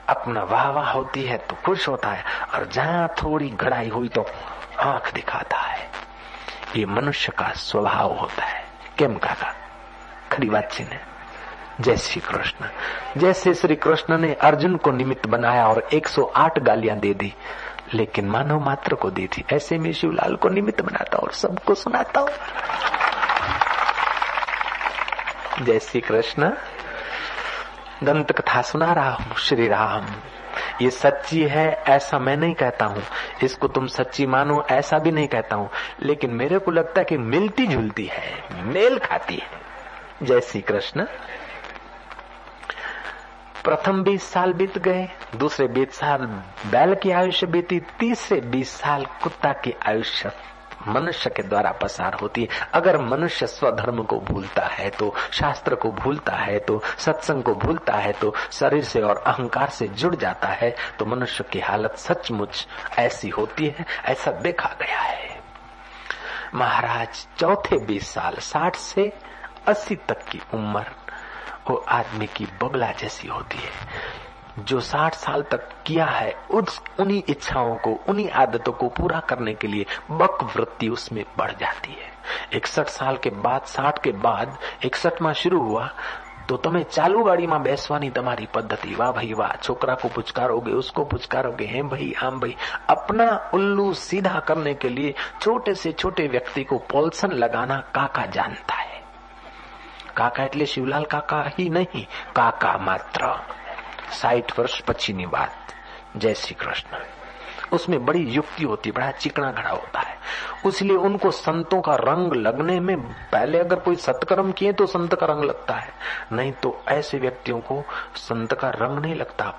[0.08, 4.26] अपना वाह वाह होती है तो खुश होता है, और जहाँ थोड़ी घड़ाई हुई तो
[4.80, 5.90] आँख दिखाता है।
[6.76, 8.64] ये मनुष्य का स्वभाव होता है।
[8.98, 9.54] केम काका,
[10.32, 11.15] खड़ी बातचीत है।
[11.80, 12.66] जय श्री कृष्ण
[13.20, 17.34] जैसे श्री कृष्ण ने अर्जुन को निमित्त बनाया और 108 गालियाँ दे दी,
[17.94, 22.20] लेकिन मानव मात्र को दी थी। ऐसे में शिवलाल को निमित्त बनाता और सबको सुनाता
[22.20, 22.30] हूँ।
[25.64, 26.50] जय श्री कृष्ण
[28.02, 30.06] दंत कथा सुना रहा हूँ श्री राम
[30.82, 33.02] ये सच्ची है, ऐसा मैं नहीं कहता हूँ।
[33.42, 35.70] इसको तुम सच्ची मानो, ऐसा भी नहीं कहता हूँ।
[36.02, 39.66] लेकिन मेरे को लगता है कि मिलती जुलती है, मेल खाती है।
[40.22, 41.06] जय श्री कृष्ण
[43.66, 46.20] प्रथम बीस साल बीत गए, दूसरे बीस साल
[46.70, 50.30] बैल की आयुष्य बीती, तीसरे बीस साल कुत्ता की आयुष्य
[50.88, 55.90] मनुष्य के द्वारा पसार होती है। अगर मनुष्य स्वधर्म को भूलता है तो शास्त्र को
[55.92, 60.48] भूलता है तो सत्संग को भूलता है तो शरीर से और अहंकार से जुड़ जाता
[60.50, 62.66] है तो मनुष्य की हालत सचमुच
[62.98, 65.40] ऐसी होती है, ऐसा देखा गया है।
[66.54, 69.12] महाराज, चौथे बीस साल, साठ से
[69.68, 70.84] अस्सी तक की उम्र
[71.69, 77.21] वो आदमी की बगला जैसी होती है जो साठ साल तक किया है उस उन्हीं
[77.29, 82.09] इच्छाओं को उन्हीं आदतों को पूरा करने के लिए बक वृत्ति उसमें बढ़ जाती है
[82.53, 85.89] इकसठ साल के बाद साठ के बाद इकसठ में शुरू हुआ
[86.49, 91.65] तो તમે ચાલુ ગાડીમાં બેસવાની તમારી પદ્ધતિ વાહ ભાઈ વાહ છોકરા को पुचकारोगे उसको पुचकारोगे
[91.65, 92.55] हैं भाई आम भाई
[92.89, 98.75] अपना उल्लू सीधा करने के लिए छोटे से छोटे व्यक्ति को पोल्सन लगाना काका जानता
[98.75, 98.94] है
[100.15, 103.33] કાકા એટલે શિવલાલ કાકા ही नहीं काका मात्र
[104.11, 105.73] साठ वर्ष पछीनी बात
[106.17, 106.97] जय श्री कृष्ण
[107.73, 110.17] उसमें बड़ी युक्ति होती बड़ा चिकना घड़ा होता है
[110.67, 112.97] इसलिए उनको संतों का रंग लगने में
[113.31, 115.93] पहले अगर कोई सत्कर्म किए तो संत का रंग लगता है
[116.33, 117.81] नहीं तो ऐसे व्यक्तियों को
[118.19, 119.49] संत का रंग नहीं लगता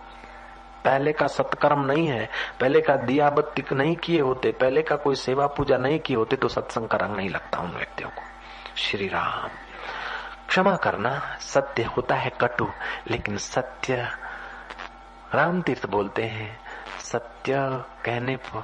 [0.85, 2.29] पहले का सत्कर्म नहीं है
[2.61, 6.37] पहले का दिया बत्ती नहीं किए होते पहले का कोई सेवा पूजा नहीं किए होते
[6.37, 8.31] तो सत्संग का रंग नहीं लगता उन व्यक्तियों को
[8.79, 9.51] श्री राम
[10.48, 12.70] क्षमा करना सत्य होता है कटु,
[13.12, 13.96] लेकिन सत्य
[15.36, 16.60] राम तीर्थ बोलते हैं,
[17.00, 17.54] सत्य
[18.06, 18.64] कहने पर,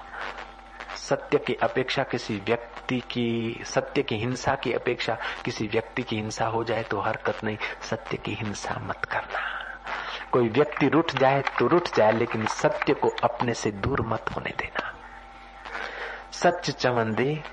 [0.95, 6.45] सत्य की अपेक्षा किसी व्यक्ति की, सत्य की हिंसा की अपेक्षा किसी व्यक्ति की हिंसा
[6.45, 9.39] हो जाए तो हरकत नहीं, सत्य की हिंसा मत करना।
[10.31, 14.53] कोई व्यक्ति रुठ जाए तो रुठ जाए, लेकिन सत्य को अपने से दूर मत होने
[14.57, 14.93] देना।
[16.31, 17.43] सच चवंदे,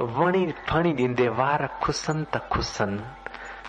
[0.00, 3.16] वणी फणी दींदे वार खुसन त खुसन।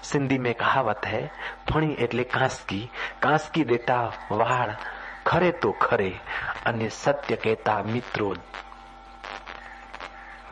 [0.05, 1.23] સિંધી में कहावत है
[1.68, 2.83] ફણી એટલે કાંસકી
[3.20, 3.99] કાંસકી દેતા
[4.33, 4.73] વાળ
[5.25, 6.11] ખરે તો ખરે
[6.66, 8.31] અને સત્ય કહેતા મિત્રો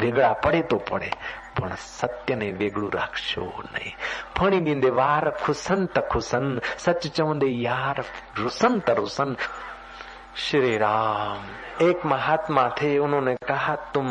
[0.01, 1.11] વેગળા પડે તો પડે
[1.55, 3.95] પણ સત્યને વેગળું રાખશો નહીં
[4.37, 6.47] ફણી દીંદે વાર ખુસન त खुसन
[6.79, 7.97] सच चवंदे यार
[8.37, 9.31] रुसन त रुसन
[10.39, 11.41] श्री राम
[11.81, 14.07] एक महात्मा थे उन्होंने कहा तुम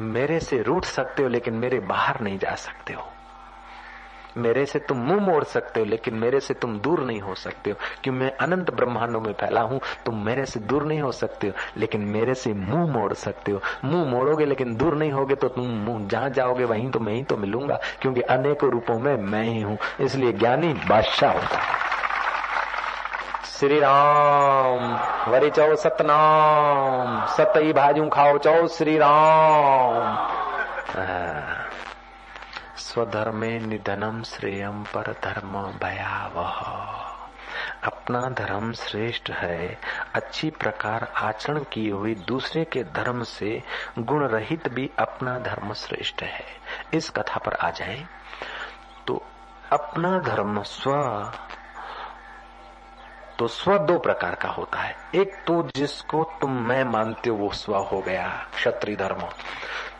[0.00, 3.02] मेरे से रूठ सकते हो, लेकिन मेरे बाहर नहीं जा सकते हो।
[4.36, 7.70] मेरे से तुम मुँह मोड़ सकते हो, लेकिन मेरे से तुम दूर नहीं हो सकते
[7.70, 11.46] हो। क्यों मैं अनंत ब्रह्मांडों में फैला हूँ, तुम मेरे से दूर नहीं हो सकते
[11.46, 15.48] हो, लेकिन मेरे से मुँह मोड़ सकते हो। मुँह मोड़ोगे, लेकिन दूर नहीं होगे तो
[15.48, 19.44] तुम मुँह जहाँ जाओगे, वहीं तो मैं ही तो मिलूँगा, क्योंकि अनेकों रूपों में मैं
[19.44, 21.85] ही हूँ। इसलिए ज्ञानी बादशाह होता है।
[23.56, 24.94] श्री राम
[25.30, 30.28] वरी चओ सतनाम। सत ई भाॼियूं खाओ, चओ श्री राम
[32.76, 36.58] स्वधर्मे निधनम श्रेयम पर धर्म भयावह।
[37.84, 39.78] अपना धर्म श्रेष्ठ है।
[40.14, 43.62] अच्छी प्रकार आचरण की हुई दूसरे के धर्म से
[43.98, 46.44] गुण रहित भी अपना धर्म श्रेष्ठ है।
[46.94, 48.04] इस कथा पर आ जाए।
[49.06, 49.22] तो
[49.72, 50.92] अपना धर्म स्व
[53.38, 57.52] तो स्व दो प्रकार का होता है। एक तो जिसको तुम मैं मानते हो, वो
[57.52, 59.22] स्व हो गया, क्षत्रिय धर्म।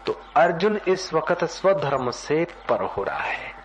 [0.07, 3.57] तो अर्जुन इस वक्त स्वधर्म से पर हो रहा है।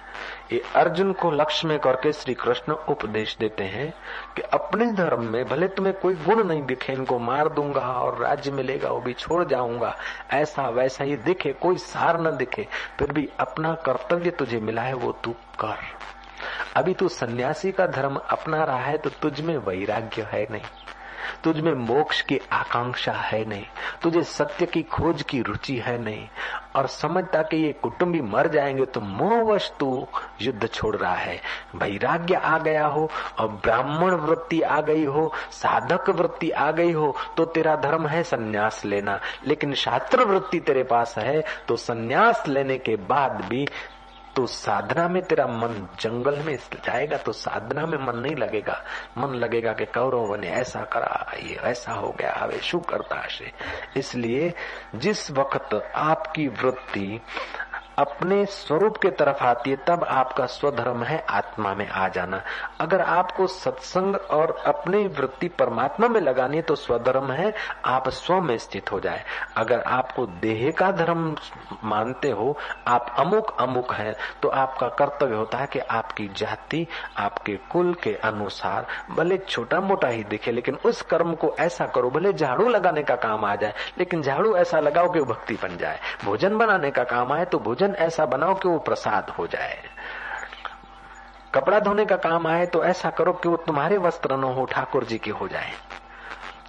[0.52, 3.94] ये अर्जुन को लक्ष्य में करके श्री कृष्ण उपदेश देते हैं
[4.36, 8.52] कि अपने धर्म में भले तुम्हें कोई गुण नहीं दिखे, इनको मार दूँगा और राज्य
[8.52, 9.98] मिलेगा वो भी छोड़ जाऊँगा।
[10.32, 12.68] ऐसा वैसा ही दिखे, कोई सार न दिखे,
[13.00, 16.01] फिर भी अपना कर्तव्य तुझे मिला है, वो तू कर।
[16.76, 20.62] अभी तू सन्यासी का धर्म अपना रहा है तो तुझ में वैराग्य है नहीं।
[21.44, 23.66] तुझ में मोक्ष की आकांक्षा है नहीं।
[24.02, 26.28] तुझे सत्य की खोज की रुचि है नहीं।
[26.76, 30.08] और समझता कि ये कुटुंबी मर जाएँगे तो मोहवश तू
[30.42, 31.40] युद्ध छोड़ रहा है।
[31.76, 37.16] वैराग्य आ गया हो और ब्राह्मण वृत्ति आ गई हो, साधक वृत्ति आ गई हो
[37.38, 42.78] तो तेरा धर्म है संन्यास लेना। लेकिन शास्त्र वृत्ति तेरे पास है तो संन्यास लेने
[42.78, 43.68] के बाद भी
[44.36, 48.84] तो साधना में तेरा मन जंगल में जाएगा तो साधना में मन नहीं लगेगा।
[49.18, 53.28] मन लगेगा कि कौरव ने ऐसा करा, ये ऐसा हो गया हवे शू करता
[53.98, 54.54] इसलिए
[54.96, 57.22] जिस वक्त आपकी वृत्ति
[58.02, 62.42] अपने स्वरूप के तरफ़ आती है, तब आपका स्वधर्म है, आत्मा में आ जाना।
[62.80, 67.54] अगर आपको सत्संग और अपनी वृत्ति परमात्मा में लगानी है तो स्वधर्म है,
[67.86, 69.24] आप स्व में स्थित हो जाए।
[69.58, 71.36] अगर आपको देह का धर्म
[71.84, 76.86] मानते हो, आप अमुक अमुक है तो आपका कर्तव्य होता है कि आपकी जाति,
[77.18, 82.10] आपके कुल के अनुसार, भले छोटा मोटा ही दिखे, लेकिन उस कर्म को ऐसा करो,
[82.10, 86.00] भले झाड़ू लगाने का काम आ जाए, लेकिन झाड़ू ऐसा लगाओ कि भक्ति बन जाए।
[86.26, 89.83] भोजन बनाने का काम आए तो भोजन भोजन ऐसा बनाओ कि वो प्रसाद हो जाए
[91.55, 95.05] कपड़ा धोने का काम आए तो ऐसा करो कि वो तुम्हारे वस्त्र न हो ठाकुर
[95.05, 95.73] जी के हो जाए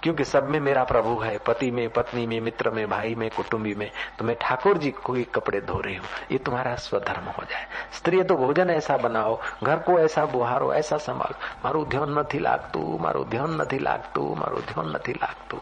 [0.02, 3.74] क्योंकि सब में मेरा प्रभु है पति में पत्नी में मित्र में भाई में कुटुंबी
[3.74, 7.44] में तो मैं ठाकुर जी को ही कपड़े धो रही हूँ ये तुम्हारा स्वधर्म हो
[7.44, 12.38] जाए स्त्री तो भोजन ऐसा बनाओ घर को ऐसा बुहारो ऐसा संभालो मारू ध्यान નથી
[12.40, 15.60] લાગતું મારું ધ્યાન નથી લાગતું મારું ધ્યાન નથી લાગતું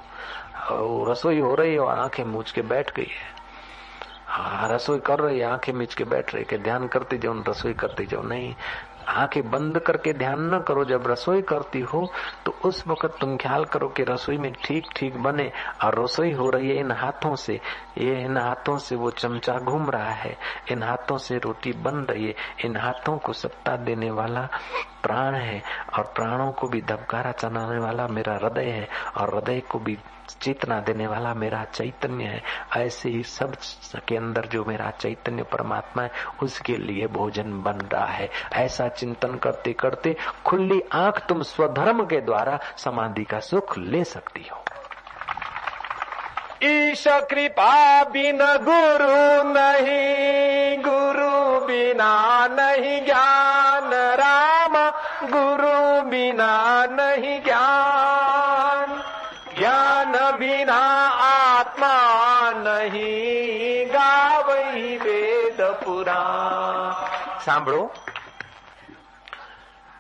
[1.09, 3.27] રસોઈ हो रही हो आंखें मूझ के बैठ गई है
[4.32, 8.06] हाँ रसोई कर रही आँखें मिच के बैठ रही के ध्यान करती जाओ रसोई करती
[8.06, 8.54] जाओ। नहीं,
[9.08, 12.06] आँखें बंद करके ध्यान न करो। जब रसोई करती हो
[12.46, 15.52] तो उस वक्त तुम ख्याल करो कि रसोई में ठीक ठीक बने
[15.84, 17.60] और रसोई हो रही है इन हाथों से।
[17.98, 20.36] ये इन हाथों से वो चमचा घूम रहा है।
[20.72, 24.48] इन हाथों से रोटी बन रही है। इन हाथों को सत्ता देने वाला
[25.04, 25.62] प्राण है
[25.98, 29.98] और प्राणों को भी धबकारा चलाने वाला मेरा हृदय है और हृदय को भी
[30.42, 32.44] चेतना देने वाला मेरा चैतन्य है।
[32.78, 33.56] ऐसे ही सब
[34.08, 36.12] के अंदर जो मेरा चैतन्य परमात्मा है,
[36.44, 42.22] उसके लिए भोजन बन रहा है। ऐसा चिंतन करते करते खुली आँख तुम स्वधर्म के
[42.22, 44.64] द्वारा समाधि का सुख ले सकती हो।
[46.64, 54.74] ईश कृपा बिन गुरु नहीं, गुरु बिना नहीं ज्ञान राम,
[55.30, 57.91] गुरु बिना नहीं ज्ञान
[61.72, 67.92] आत्मा नहीं गावई वेद पुराण। सांभो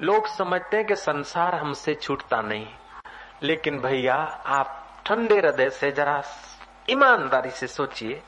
[0.01, 2.67] लोग समझते हैं कि संसार हमसे छूटता नहीं,
[3.43, 4.15] लेकिन भैया
[4.47, 6.21] आप ठंडे हृदय से जरा
[6.89, 8.21] ईमानदारी से सोचिए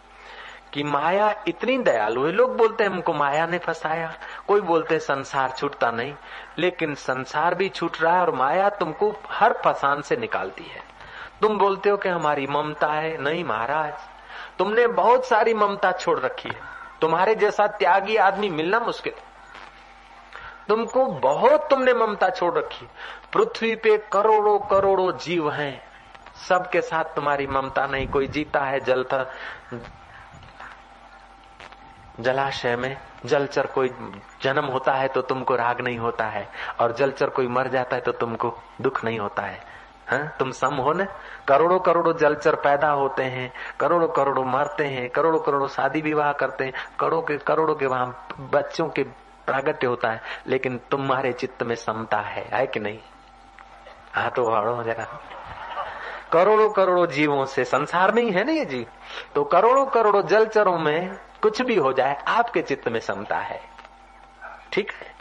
[0.73, 4.13] कि माया इतनी दयालु है। लोग बोलते हैं, हमको माया ने फंसाया,
[4.47, 6.13] कोई बोलते हैं, संसार छूटता नहीं,
[6.58, 10.92] लेकिन संसार भी छूट रहा है और माया तुमको हर फसान से निकालती है।
[11.43, 13.17] तुम बोलते हो कि हमारी ममता है?
[13.17, 13.93] नहीं महाराज।
[14.60, 16.62] तुमने बहुत सारी ममता छोड़ रखी है।
[17.01, 19.13] तुम्हारे जैसा त्यागी आदमी मिलना मुश्किल
[20.67, 22.88] तुमको बहुत तुमने ममता छोड़ रखी
[23.34, 25.82] पृथ्वी पे करोड़ों करोड़ों जीव हैं।
[26.47, 29.25] सबके साथ तुम्हारी ममता नहीं। कोई जीता है जलता
[32.19, 33.89] जलाशय में जलचर कोई
[34.41, 36.47] जन्म होता है तो तुमको राग नहीं होता है।
[36.79, 39.60] और जलचर कोई मर जाता है तो तुमको दुख नहीं होता है।
[40.10, 40.18] हा?
[40.18, 41.06] तुम सम हो न?
[41.48, 46.63] करोड़ों करोड़ों जलचर पैदा होते हैं, करोड़ों करोड़ों मरते हैं, करोड़ों करोड़ों शादी विवाह करते
[46.63, 49.04] हैं, करोड़ों के करोड़ों के वहाँ बच्चों के
[49.48, 53.00] प्रागट्य होता है, लेकिन तुम्हारे चित्त में समता है है कि नहीं?
[54.13, 55.08] हाँ तो हाड़ो जरा
[56.32, 58.86] करोड़ों करोड़ों जीवों से संसार में ही है ना ये जीव?
[59.36, 63.62] तो करोड़ों करोड़ों जलचरों में कुछ भी हो जाए, आपके चित्त में समता है।
[64.74, 65.12] ठीक है?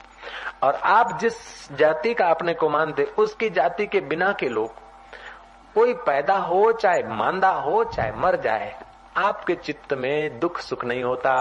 [0.62, 1.37] और आप जिस
[1.72, 4.75] जाति का अपने को मानते, उसकी जाति के बिना के लोग,
[5.75, 8.75] कोई पैदा हो चाहे मांदा हो चाहे मर जाए,
[9.16, 11.33] आपके चित्त में दुख सुख नहीं होता।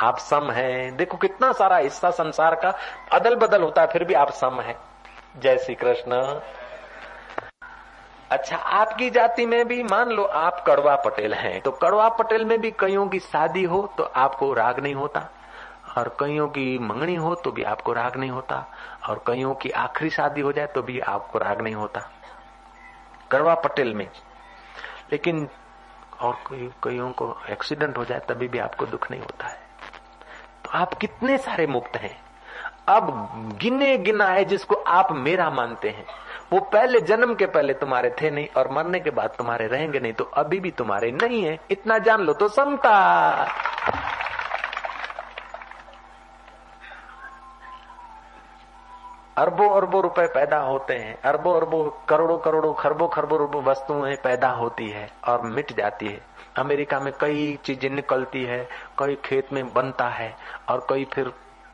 [0.00, 2.72] आप सम हैं। देखो कितना सारा हिस्सा संसार का
[3.12, 4.76] अदल बदल होता है, फिर भी आप सम हैं।
[5.38, 6.40] जय श्री कृष्ण।
[8.30, 12.60] अच्छा आपकी जाति में भी मान लो आप कड़वा पटेल हैं तो कड़वा पटेल में
[12.60, 15.28] भी कईयों की शादी हो तो आपको राग नहीं होता?
[15.96, 18.64] और कईयों की मंगनी हो तो भी आपको राग नहीं होता,
[19.08, 22.00] और कईयों की आखिरी शादी हो जाए तो भी आपको राग नहीं होता।
[23.32, 24.08] कड़वा पटेल में।
[25.12, 25.48] लेकिन
[26.20, 26.38] और
[26.84, 29.60] कईयों को एक्सीडेंट हो जाए तभी भी आपको दुख नहीं होता है।
[30.64, 32.16] तो आप कितने सारे मुक्त हैं।
[32.88, 33.10] अब
[33.60, 36.04] गिने गिना है जिसको आप मेरा मानते हैं,
[36.52, 40.12] वो पहले जन्म के पहले तुम्हारे थे नहीं, और मरने के बाद तुम्हारे रहेंगे नहीं
[40.12, 42.92] तो अभी भी तुम्हारे नहीं है। इतना जान लो तो समता
[49.38, 54.48] अरबों अरबों रुपए पैदा होते हैं। अरबों अरबों करोड़ों करोड़ों खरबों खरबों रुपए वस्तुएँ पैदा
[54.48, 56.20] होती है और मिट जाती है।
[56.58, 58.68] अमेरिका में कई चीज़ें निकलती है,
[58.98, 60.34] कई खेत में बनता है
[60.68, 61.32] और कई फिर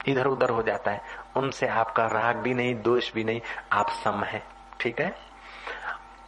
[0.09, 1.01] इधर उधर हो जाता है।
[1.37, 3.41] उनसे आपका राग भी नहीं दोष भी नहीं,
[3.72, 4.43] आप सम है।
[4.80, 5.28] ठीक है?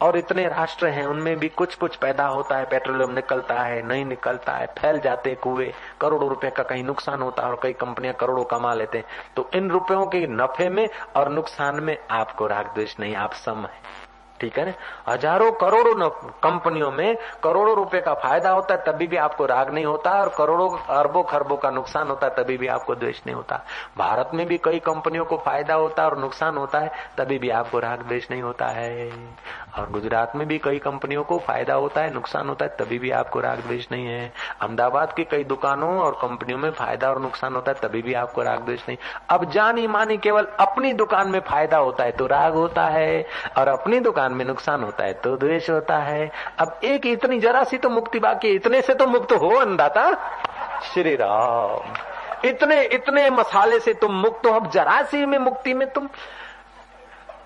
[0.02, 4.04] और इतने राष्ट्र हैं, उनमें भी कुछ कुछ पैदा होता है, पेट्रोलियम निकलता है, नहीं
[4.04, 8.14] निकलता है, फैल जाते कुएँ, करोड़ों रुपए का कहीं नुकसान होता है और कई कंपनियाँ
[8.14, 9.04] करोड़ों कमा लेते हैं।
[9.36, 13.58] तो इन रुपयों के नफे में और नुकसान में आपको राग द्वेष नहीं, आप सम
[13.58, 14.00] है।
[14.40, 14.72] ठीक है ना?
[15.08, 16.08] हज़ारों करोड़ों
[16.42, 20.28] कंपनियों में करोड़ों रुपए का फ़ायदा होता है, तभी भी आपको राग नहीं होता और
[20.28, 23.64] करोड़ों अरबों खरबों का नुकसान होता है, तभी भी आपको द्वेष नहीं होता।
[23.98, 27.50] भारत में भी कई कंपनियों को फ़ायदा होता है और नुकसान होता है, तभी भी
[27.50, 29.10] आपको राग द्वेष नहीं होता है।
[29.78, 33.10] और गुजरात में भी कई कंपनियों को फ़ायदा होता है, नुकसान होता है, तभी भी
[33.10, 37.54] आपको राग द्वेष नहीं है। अहमदाबाद की कई दुकानों और कंपनियों में फ़ायदा और नुकसान
[37.54, 38.98] होता है, तभी भी आपको राग द्वेष नहीं।
[39.30, 43.26] अब जानी मानी केवल अपनी दुकान में फ़ायदा होता है तो राग होता है,
[43.58, 47.64] और अपनी दुकान में नुकसान होता है तो द्वेष होता है। अब एक इतनी जरा
[47.64, 50.12] सी तो मुक्ति बाकी इतने से तो मुक्त हो अन्नदाता।
[50.84, 55.88] श्री राम। इतने इतने मसाले से तुम मुक्त हो, अब जरा सी में मुक्ति में
[55.90, 56.08] तुम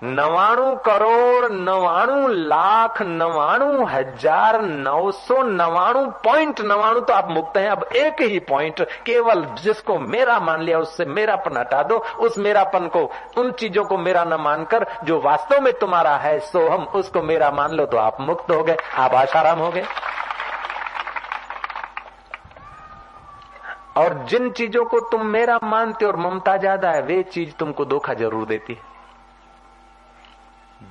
[0.03, 7.69] नवाणु करोड़, नवाणु लाख, नवाणु हज़ार, नौ सौ नवाणु पॉइंट नवाणु तो आप मुक्त हैं।
[7.69, 12.87] अब एक ही पॉइंट केवल जिसको मेरा मान लिया, उससे मेरापन हटा दो। उस मेरापन
[12.87, 17.21] को, उन चीज़ों को मेरा न मानकर, जो वास्तव में तुम्हारा है, सो हम उसको
[17.21, 19.85] मेरा मान लो तो आप मुक्त हो गए। आप आशाराम हो गए।
[23.97, 28.13] और जिन चीज़ों को तुम मेरा मानते और ममता ज़्यादा है, वे चीज़ तुमको धोखा
[28.13, 28.93] ज़रूर देती है।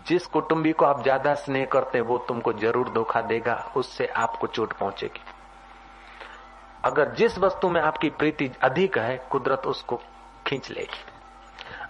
[0.09, 4.47] जिस कुटुंबी को आप ज़्यादा स्नेह करते हैं, वो तुमको ज़रूर धोखा देगा, उससे आपको
[4.47, 5.21] चोट पहुंचेगी।
[6.85, 10.01] अगर जिस वस्तु में आपकी प्रीति अधिक है, कुदरत उसको
[10.47, 11.05] खींच लेगी।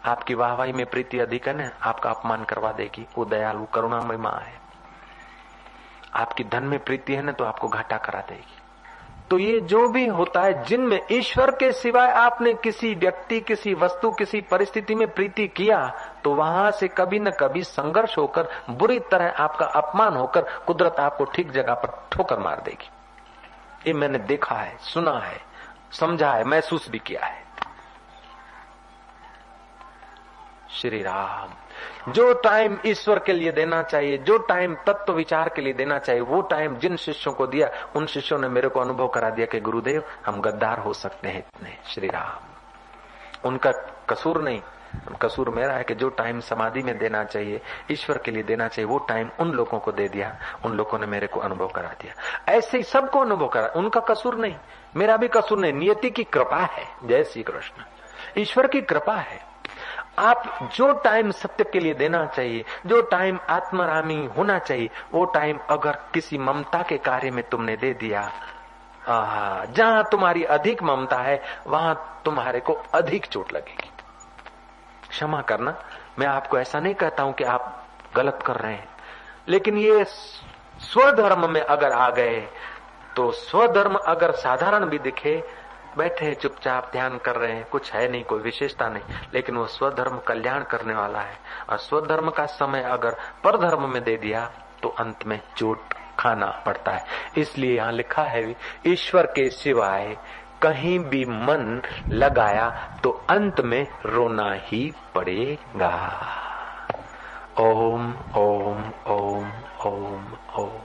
[0.05, 4.39] आपकी वाहवाही में प्रीति अधिक है ना, आपका अपमान करवा देगी। वो दयालु, करुणामय माँ
[4.41, 4.61] है।
[6.15, 8.61] आपकी धन में प्रीति है ना तो आपको घाटा करा देगी।
[9.31, 14.11] तो ये जो भी होता है, जिनमें ईश्वर के सिवाय आपने किसी व्यक्ति, किसी वस्तु,
[14.11, 15.79] किसी परिस्थिति में प्रीति किया
[16.25, 21.25] तो वहाँ से कभी न कभी संघर्ष होकर, बुरी तरह आपका अपमान होकर, कुदरत आपको
[21.27, 22.91] ठीक जगह पर ठोकर मार देगी।
[23.87, 25.41] ये मैंने देखा है, सुना है,
[25.93, 27.43] समझा है, महसूस भी किया है।
[30.75, 31.49] श्री राम।
[32.13, 36.23] जो टाइम ईश्वर के लिए देना चाहिए, जो टाइम तत्व विचार के लिए देना चाहिए,
[36.23, 39.61] वो टाइम जिन शिष्यों को दिया, उन शिष्यों ने मेरे को अनुभव करा दिया कि
[39.61, 42.43] गुरुदेव, हम गद्दार हो सकते हैं इतने, श्री राम।
[43.49, 43.71] उनका
[44.09, 44.61] कसूर नहीं,
[45.23, 47.61] कसूर मेरा है कि जो टाइम समाधि में देना चाहिए,
[47.91, 51.07] ईश्वर के लिए देना चाहिए, वो टाइम उन लोगों को दे दिया, उन लोगों ने
[51.07, 52.15] मेरे को अनुभव करा दिया।
[52.53, 54.55] ऐसे ही सबको अनुभव करा, उनका कसूर नहीं,
[54.97, 57.83] मेरा भी कसूर नहीं, नियति की कृपा है, जय श्री कृष्ण।
[58.39, 59.54] ईश्वर की कृपा है।
[60.19, 65.59] आप जो टाइम सत्य के लिए देना चाहिए, जो टाइम आत्मरामी होना चाहिए, वो टाइम
[65.71, 68.31] अगर किसी ममता के कार्य में तुमने दे दिया
[69.07, 73.91] जहाँ तुम्हारी अधिक ममता है, वहाँ तुम्हारे को अधिक चोट लगेगी।
[75.09, 75.75] क्षमा करना,
[76.19, 77.85] मैं आपको ऐसा नहीं कहता हूँ कि आप
[78.17, 78.89] गलत कर रहे हैं,
[79.49, 82.41] लेकिन ये स्वधर्म में अगर आ गए
[83.17, 85.37] तो स्वधर्म अगर साधारण भी दिखे
[85.97, 89.03] बैठे चुपचाप ध्यान कर रहे हैं। कुछ है नहीं, कोई विशेषता नहीं,
[89.35, 91.37] लेकिन वो स्वधर्म कल्याण करने वाला है।
[91.71, 94.51] और स्वधर्म का समय अगर पर धर्म में दे दिया
[94.83, 97.05] तो अंत में चोट खाना पड़ता है।
[97.37, 98.55] इसलिए यहाँ लिखा है,
[98.87, 100.17] ईश्वर के सिवाय
[100.63, 102.69] कहीं भी मन लगाया
[103.03, 105.95] तो अंत में रोना ही पड़ेगा।
[107.61, 109.53] ओम ओम ओम
[109.87, 110.25] ओम
[110.57, 110.84] ओम।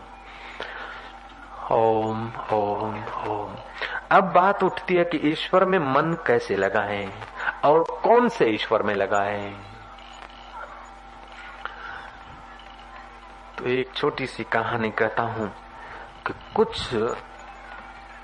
[1.71, 2.95] ओम ओम
[3.27, 3.55] ओम।
[4.11, 7.09] अब बात उठती है कि ईश्वर में मन कैसे लगाएँ
[7.65, 9.53] और कौन से ईश्वर में लगाएँ
[13.57, 15.49] तो एक छोटी सी कहानी कहता हूँ
[16.27, 16.95] कि कुछ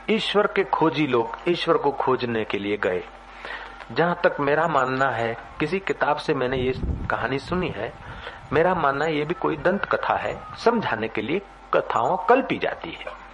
[0.09, 3.03] ईश्वर के खोजी लोग ईश्वर को खोजने के लिए गए।
[3.91, 6.73] जहाँ तक मेरा मानना है, किसी किताब से मैंने ये
[7.09, 7.93] कहानी सुनी है,
[8.53, 11.41] मेरा मानना ये भी कोई दंत कथा है, समझाने के लिए
[11.73, 13.24] कथाओं कल्पी जाती है।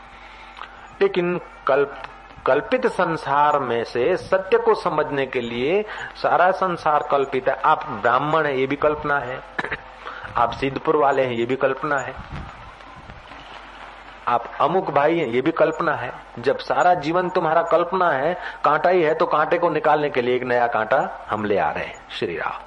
[1.01, 2.01] लेकिन कल्प,
[2.45, 5.83] कल्पित संसार में से सत्य को समझने के लिए
[6.15, 9.39] सारा संसार कल्पित है। आप ब्राह्मण है, ये भी कल्पना है।
[10.37, 12.13] आप सिद्धपुर वाले हैं, ये भी कल्पना है।
[14.27, 18.33] आप अमुक भाई हैं, ये भी कल्पना है। जब सारा जीवन तुम्हारा कल्पना है,
[18.65, 21.71] कांटा ही है तो कांटे को निकालने के लिए एक नया कांटा हम ले आ
[21.71, 22.59] रहे हैं, श्री राम।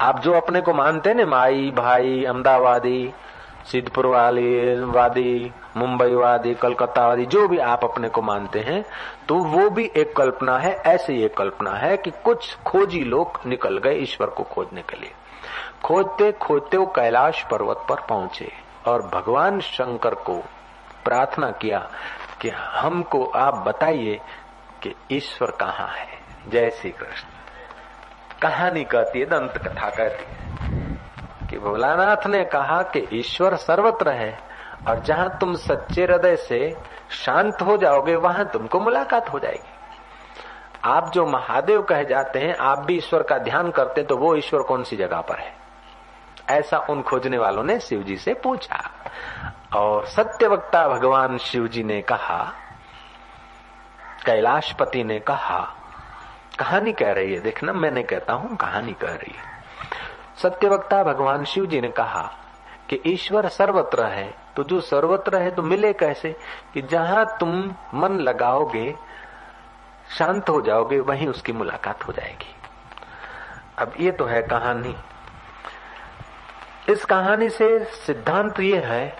[0.00, 3.12] आप जो अपने को मानते हैं ना, माई, भाई, अहमदाबादी,
[3.66, 8.84] सिद्धपुर वाली, वादी मुंबई वादी कलकत्ता वादी जो भी आप अपने को मानते हैं
[9.28, 13.78] तो वो भी एक कल्पना है, ऐसे एक कल्पना है कि कुछ खोजी लोग निकल
[13.78, 15.12] गए ईश्वर को खोजने के लिए।
[15.84, 18.50] खोजते खोजते वो कैलाश पर्वत पर पहुँचे
[18.86, 20.38] और भगवान शंकर को
[21.04, 21.78] प्रार्थना किया
[22.40, 24.20] कि हमको आप बताइए
[24.82, 26.20] कि ईश्वर कहाँ है।
[26.50, 27.28] जय श्री कृष्ण
[28.42, 30.40] कहानी कहती है, दंत कथा कहती है
[31.50, 34.32] कि भोलानाथ ने कहा कि ईश्वर सर्वत्र है
[34.88, 36.76] और जहाँ तुम सच्चे हृदय से
[37.10, 39.68] शांत हो जाओगे, वहाँ तुमको मुलाकात हो जाएगी।
[40.84, 44.36] आप जो महादेव कहे जाते हैं, आप भी ईश्वर का ध्यान करते हैं तो वो
[44.36, 45.54] ईश्वर कौन सी जगह पर है?
[46.50, 48.90] ऐसा उन खोजने वालों ने शिव जी से पूछा।
[49.76, 52.52] और सत्यवक्ता भगवान शिव जी ने कहा,
[54.26, 55.60] कैलाशपति ने कहा,
[56.58, 59.50] कहानी कह रही है, देखना मैं नहीं कहता हूँ, कहानी कह रही है।
[60.36, 62.30] सत्यवक्ता भगवान शिव जी ने कहा
[62.88, 66.36] कि ईश्वर सर्वत्र है तो जो सर्वत्र है तो मिले कैसे?
[66.74, 68.94] कि जहाँ तुम मन लगाओगे,
[70.18, 72.54] शांत हो जाओगे, वहीं उसकी मुलाकात हो जाएगी।
[73.78, 74.96] अब ये तो है कहानी।
[76.88, 79.16] इस कहानी से सिद्धांत ये है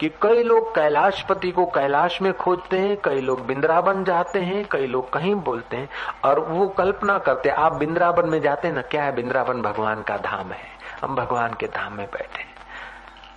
[0.00, 4.86] कि कई लोग कैलाशपति को कैलाश में खोजते हैं, कई लोग बिंद्रावन जाते हैं, कई
[4.86, 5.88] लोग कहीं बोलते हैं,
[6.24, 9.62] और वो कल्पना करते हैं, आप बिंद्रावन में जाते हैं ना, क्या है बिंद्रावन?
[9.62, 10.68] भगवान का धाम है।
[11.02, 12.51] हम भगवान के धाम में बैठे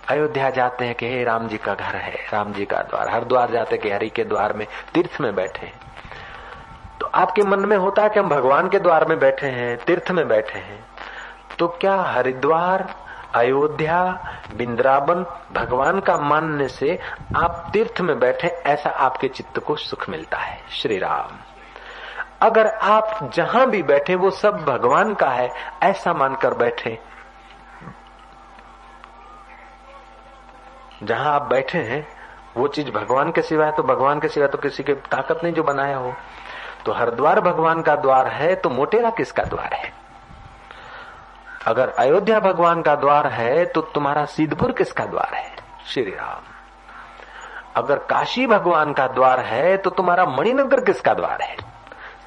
[0.08, 3.24] अयोध्या जाते हैं कि हे राम जी का घर है, राम जी का द्वार हर
[3.24, 5.72] द्वार जाते कि हरि के द्वार में तीर्थ में बैठे
[7.00, 10.10] तो आपके मन में होता है कि हम भगवान के द्वार में बैठे हैं, तीर्थ
[10.10, 10.84] में बैठे हैं।
[11.58, 12.94] तो क्या हरिद्वार,
[13.34, 14.00] अयोध्या
[14.56, 16.98] बिंद्रावन भगवान का मानने से
[17.36, 20.58] आप तीर्थ में बैठे, ऐसा आपके चित्त को सुख मिलता है?
[20.70, 21.36] श्री राम।
[22.42, 25.50] अगर आप जहाँ भी बैठे, वो सब भगवान का है,
[25.82, 26.98] ऐसा मानकर बैठे
[31.02, 32.06] जहाँ आप बैठे हैं,
[32.56, 35.62] वो चीज़ भगवान के सिवाय तो भगवान के सिवाय तो किसी के ताकत नहीं जो
[35.62, 36.12] बनाया हो।
[36.86, 39.92] तो हरिद्वार भगवान का द्वार है तो मोटेरा किसका द्वार है?
[41.66, 45.56] अगर अयोध्या भगवान का द्वार है तो तुम्हारा सिद्धपुर किसका द्वार है?
[45.86, 46.42] श्री राम
[47.76, 51.56] अगर काशी भगवान का द्वार है तो तुम्हारा मणिनगर किसका द्वार है?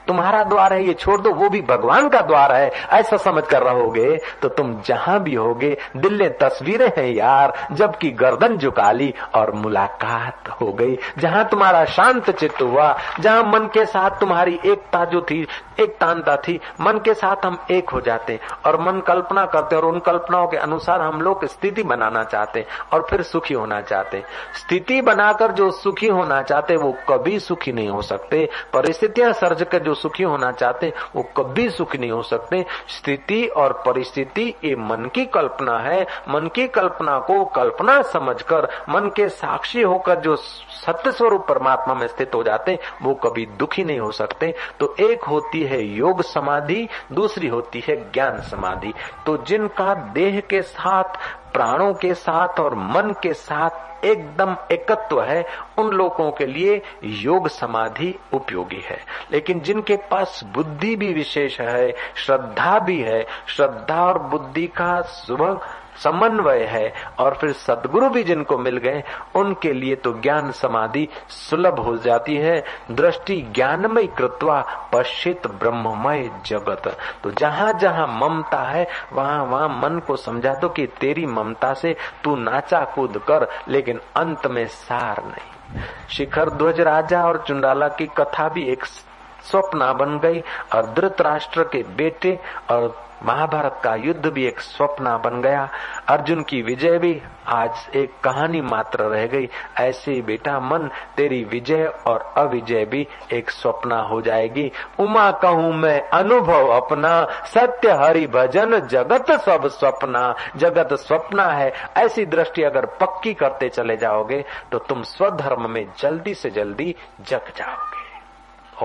[0.09, 3.63] तुम्हारा द्वार है, ये छोड़ दो, वो भी भगवान का द्वार है। ऐसा समझ कर
[3.63, 9.51] रहोगे तो तुम जहाँ भी होगे दिल्ले तस्वीरें हैं यार, जबकि गर्दन झुका ली और
[9.55, 15.21] मुलाकात हो गई। जहाँ तुम्हारा शांत चित्त हुआ, जहाँ मन के साथ तुम्हारी एकता जो
[15.21, 15.45] थी
[15.79, 19.85] एक तानता थी, मन के साथ हम एक हो जाते और मन कल्पना करते और
[19.85, 24.23] उन कल्पनाओं के अनुसार हम लोग स्थिति बनाना चाहते और फिर सुखी होना चाहते
[24.55, 29.83] स्थिति बनाकर जो सुखी होना चाहते वो कभी सुखी नहीं हो सकते। परिस्थितियाँ सर्ज कर
[29.83, 35.09] जो सुखी होना चाहते वो कभी सुखी नहीं हो सकते। स्थिति और परिस्थिति ये मन
[35.15, 41.11] की कल्पना है। मन की कल्पना को कल्पना समझकर, मन के साक्षी होकर जो सत्य
[41.11, 45.63] स्वरूप परमात्मा में स्थित हो जाते वो कभी दुखी नहीं हो सकते। तो एक होती
[45.63, 48.93] है योग समाधि, दूसरी होती है ज्ञान समाधि।
[49.25, 51.17] तो जिनका देह के साथ
[51.53, 55.45] प्राणों के साथ और मन के साथ एकदम एकत्व है,
[55.77, 58.99] उन लोगों के लिए योग समाधि उपयोगी है।
[59.31, 65.59] लेकिन जिनके पास बुद्धि भी विशेष है, श्रद्धा भी है, श्रद्धा और बुद्धि का सुबह
[66.03, 69.03] समन्वय है और फिर सदगुरु भी जिनको मिल गए,
[69.35, 74.61] उनके लिए तो ज्ञान समाधि सुलभ हो जाती है। दृष्टि ज्ञानमय कृत्वा
[74.93, 76.87] पश्चित ब्रह्ममय जगत।
[77.23, 81.95] तो जहाँ जहाँ ममता है, वहाँ वहाँ मन को समझा दो कि तेरी ममता से
[82.23, 88.05] तू नाचा कूद कर, लेकिन अंत में सार नहीं। शिखर ध्वज राजा और चुंडाला की
[88.17, 90.39] कथा भी एक स्वप्न बन गई
[90.75, 92.39] और धृतराष्ट्र के बेटे
[92.71, 92.87] और
[93.23, 95.69] महाभारत का युद्ध भी एक स्वप्न बन गया।
[96.07, 99.49] अर्जुन की विजय भी आज एक कहानी मात्र रह गई।
[99.79, 106.09] ऐसे बेटा मन, तेरी विजय और अविजय भी एक स्वप्न हो जाएगी। उमा कहूँ मैं,
[106.09, 113.33] अनुभव अपना, सत्य हरि भजन, जगत सब स्वप्ना। जगत स्वप्न है, ऐसी दृष्टि अगर पक्की
[113.33, 118.09] करते चले जाओगे तो तुम स्वधर्म में जल्दी से जल्दी जग जाओगे।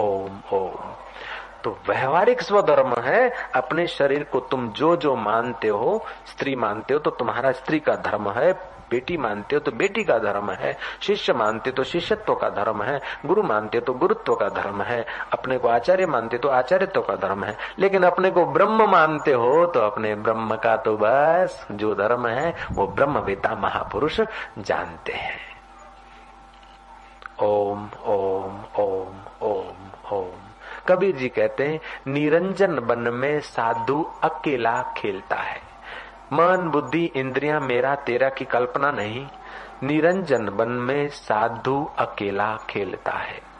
[0.00, 0.92] ओम ओम।
[1.64, 7.00] तो व्यवहारिक स्वधर्म है, अपने शरीर को तुम जो जो मानते हो, स्त्री मानते हो
[7.00, 8.52] तो तुम्हारा स्त्री का धर्म है,
[8.90, 13.00] बेटी मानते हो तो बेटी का धर्म है, शिष्य मानते तो शिष्यत्व का धर्म है,
[13.26, 17.44] गुरु मानते तो गुरुत्व का धर्म है, अपने को आचार्य मानते तो आचार्यत्व का धर्म
[17.44, 22.26] है, लेकिन अपने को ब्रह्म मानते हो तो अपने ब्रह्म का तो बस, जो धर्म
[22.26, 24.20] है, वो ब्रह्म वेता महापुरुष
[24.58, 25.38] जानते हैं।
[27.42, 30.43] ओम ओम ओम ओम ओम।
[30.88, 35.60] कबीर जी कहते हैं, निरंजन बन में साधु अकेला खेलता है।
[36.32, 39.26] मन बुद्धि इंद्रिया मेरा तेरा की कल्पना नहीं,
[39.82, 43.54] निरंजन बन में साधु अकेला खेलता है।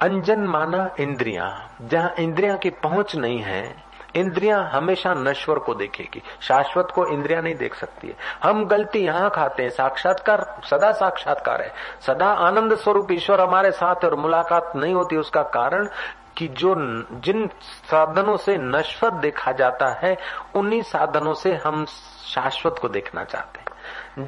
[0.00, 3.83] अंजन माना इंद्रिया, जहाँ इंद्रिया की पहुँच नहीं है
[4.16, 9.30] इंद्रियाँ हमेशा नश्वर को देखेगी, शाश्वत को इंद्रियाँ नहीं देख सकती है। हम गलती यहाँ
[9.30, 14.94] खाते हैं, साक्षात्कार, सदा साक्षात्कार है। सदा आनंद स्वरूप ईश्वर हमारे साथ और मुलाकात नहीं
[14.94, 15.88] होती, उसका कारण
[16.36, 16.74] कि जो
[17.12, 20.16] जिन साधनों से नश्वर देखा जाता है,
[20.54, 21.84] उन्हीं साधनों से हम
[22.24, 23.64] शाश्वत को देखना चाहते हैं।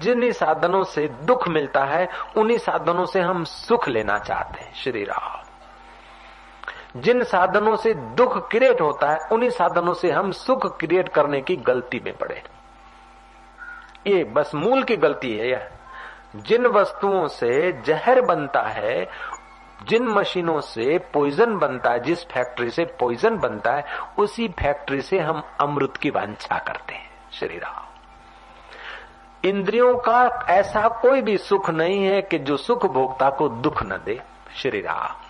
[0.01, 5.05] जिन साधनों से दुख मिलता है, उन्हीं साधनों से हम सुख लेना चाहते हैं। श्री
[5.05, 5.45] राम।
[6.97, 11.57] जिन साधनों से दुख क्रिएट होता है, उन्हीं साधनों से हम सुख क्रिएट करने की
[11.57, 12.42] गलती में पड़े
[14.07, 15.70] ये बस मूल की गलती है यह।
[16.36, 19.09] जिन वस्तुओं से जहर बनता है,
[19.88, 23.84] जिन मशीनों से पॉइजन बनता है, जिस फैक्ट्री से पॉइजन बनता है,
[24.18, 27.84] उसी फैक्ट्री से हम अमृत की वांछा करते हैं, श्री राम।
[29.49, 34.03] इंद्रियों का ऐसा कोई भी सुख नहीं है कि जो सुख भोक्ता को दुख न
[34.05, 34.22] दे,
[34.57, 35.25] श्री राम।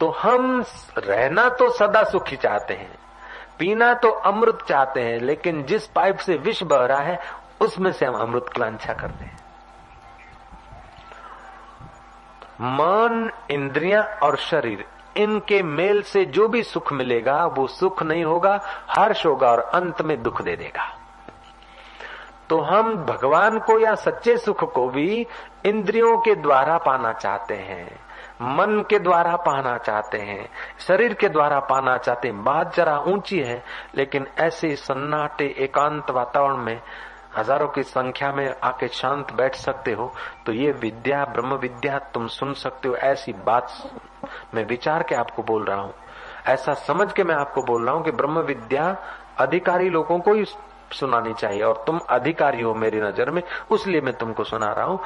[0.00, 0.64] तो हम
[0.98, 2.98] रहना तो सदा सुखी चाहते हैं,
[3.58, 7.18] पीना तो अमृत चाहते हैं, लेकिन जिस पाइप से विष बह रहा है,
[7.60, 9.36] उसमें से हम अमृत की वांछा करते हैं।
[12.60, 14.84] मन, इंद्रियाँ और शरीर,
[15.16, 20.02] इनके मेल से जो भी सुख मिलेगा, वो सुख नहीं होगा, हर्ष होगा और अंत
[20.02, 20.86] में दुख दे देगा।
[22.48, 25.26] तो हम भगवान को या सच्चे सुख को भी
[25.66, 28.03] इंद्रियों के द्वारा पाना चाहते हैं।
[28.40, 33.38] मन के द्वारा पाना चाहते हैं, शरीर के द्वारा पाना चाहते हैं। बात जरा ऊँची
[33.40, 33.62] है,
[33.94, 36.80] लेकिन ऐसे सन्नाटे एकांत वातावरण में
[37.36, 40.12] हज़ारों की संख्या में आके शांत बैठ सकते हो
[40.46, 43.72] तो ये विद्या, ब्रह्म विद्या तुम सुन सकते हो। ऐसी बात
[44.54, 45.94] मैं विचार के आपको बोल रहा हूँ।
[46.46, 48.96] ऐसा समझ के मैं आपको बोल रहा हूँ कि ब्रह्म विद्या
[49.38, 50.44] अधिकारी लोगों को ही
[50.92, 55.00] सुनानी चाहिए, और तुम अधिकारी हो मेरी नज़र में, उसलिए मैं तुमको सुना रहा हूँ।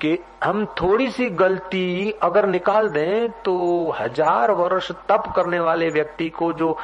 [0.00, 3.54] कि हम थोड़ी सी गलती अगर निकाल दें तो
[4.00, 6.76] हज़ार वर्ष तप करने वाले व्यक्ति को जो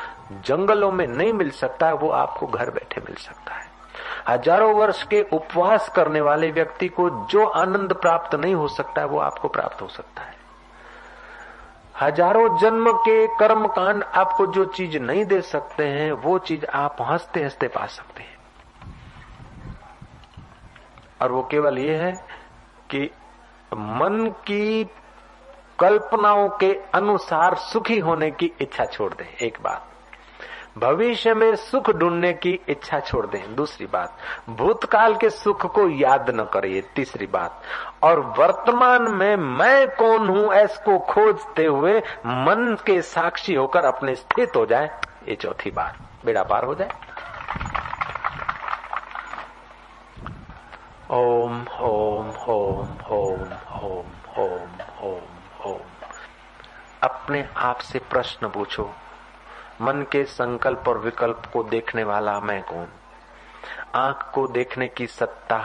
[0.46, 3.70] जंगलों में नहीं मिल सकता है, वो आपको घर बैठे मिल सकता है।
[4.28, 9.06] हज़ारों वर्ष के उपवास करने वाले व्यक्ति को जो आनंद प्राप्त नहीं हो सकता है,
[9.06, 10.40] वो आपको प्राप्त हो सकता है।
[12.02, 16.96] हज़ारों जन्म के कर्म कांड आपको जो चीज़ नहीं दे सकते हैं, वो चीज़ आप
[17.02, 18.40] हँसते हँसते पा सकते हैं।
[21.22, 22.12] और वो केवल ये है
[22.94, 23.10] कि
[23.74, 24.84] मन की
[25.78, 29.88] कल्पनाओं के अनुसार सुखी होने की इच्छा छोड़ दें, एक बात।
[30.78, 34.16] भविष्य में सुख ढूँढने की इच्छा छोड़ दें, दूसरी बात।
[34.50, 37.62] भूतकाल के सुख को याद न करिए, तीसरी बात।
[38.02, 44.56] और वर्तमान में मैं कौन हूँ ऐसको खोजते हुए मन के साक्षी होकर अपने स्थित
[44.56, 44.90] हो जाए,
[45.28, 46.90] ये चौथी बात। बेड़ा पार हो जाए।
[51.12, 53.40] ओम ओम ओम ओम
[53.82, 54.06] ओम
[54.38, 54.68] ओम
[55.02, 55.20] ओम
[55.66, 55.80] ओम
[57.02, 58.90] अपने आप से प्रश्न पूछो।
[59.80, 62.88] मन के संकल्प और विकल्प को देखने वाला मैं कौन?
[63.94, 65.58] आँख को देखने की सत्ता,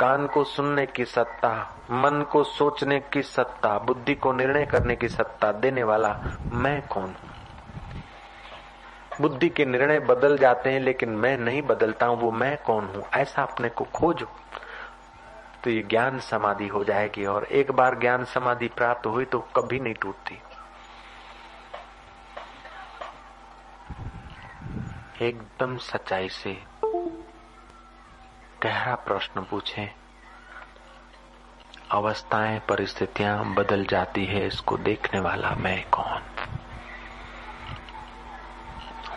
[0.00, 5.08] कान को सुनने की सत्ता, मन को सोचने की सत्ता, बुद्धि को निर्णय करने की
[5.08, 6.20] सत्ता देने वाला
[6.52, 7.04] मैं कौन?
[7.04, 7.29] हूँ
[9.20, 13.04] बुद्धि के निर्णय बदल जाते हैं, लेकिन मैं नहीं बदलता हूँ, वो मैं कौन हूँ?
[13.14, 14.26] ऐसा अपने को खोजो।
[15.64, 19.80] तो ये ज्ञान समाधि हो जाएगी, और एक बार ज्ञान समाधि प्राप्त हुई तो कभी
[19.80, 20.42] नहीं टूटती।
[25.22, 26.62] एकदम सच्चाई से
[28.62, 29.90] गहरा प्रश्न पूछे।
[31.90, 36.39] अवस्थाएँ, परिस्थितियाँ बदल जाती है, इसको देखने वाला मैं कौन?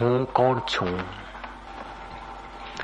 [0.03, 0.85] हूँ, कौन छू?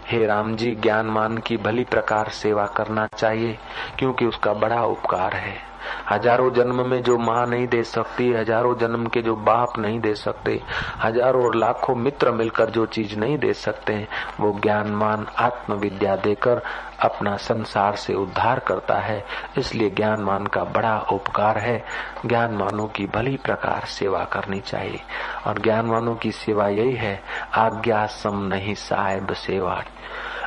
[0.08, 3.58] हे राम जी ज्ञान मान की भली प्रकार सेवा करना चाहिए,
[4.00, 5.69] क्योंकि उसका बड़ा उपकार है।
[6.12, 10.16] हज़ारों जन्म में जो माँ नहीं दे सकती, हज़ारों जन्म के जो बाप नहीं दे
[10.16, 10.62] सकते,
[11.04, 14.08] हज़ारों और लाखों मित्र मिलकर जो चीज़ नहीं दे सकते,
[14.40, 16.62] वो ज्ञानमान आत्म विद्या देकर
[17.00, 19.26] अपना संसार से उद्धार करता है।
[19.58, 21.86] इसलिए ज्ञानमान का बड़ा उपकार है।
[22.26, 25.00] ज्ञानमानों की भली प्रकार सेवा करनी चाहिए।
[25.48, 29.84] और ज्ञानमानों की सेवा यही है आज्ञा सम नहीं साहेब सेवा।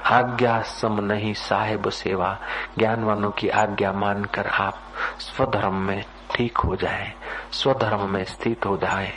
[0.07, 2.38] आज्ञा सम नहीं साहेब सेवा।
[2.78, 4.74] ज्ञानवानों की आज्ञा मानकर आप
[5.18, 7.12] स्वधर्म में ठीक हो जाए,
[7.53, 9.12] स्वधर्म में स्थित हो जाए।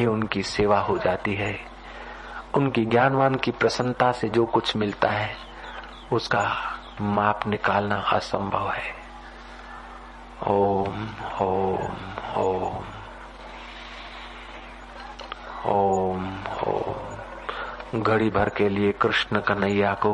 [0.00, 1.60] ये उनकी सेवा हो जाती है।
[2.54, 5.36] उनकी ज्ञानवान की प्रसन्नता से जो कुछ मिलता है,
[6.12, 6.56] उसका
[7.00, 8.98] माप निकालना असंभव है।
[10.46, 11.08] ओम
[11.42, 12.84] ओम ओम।
[15.66, 16.36] ओम
[16.68, 17.17] ओम।
[17.94, 20.12] घड़ी भर के लिए कृष्ण कन्हैया को,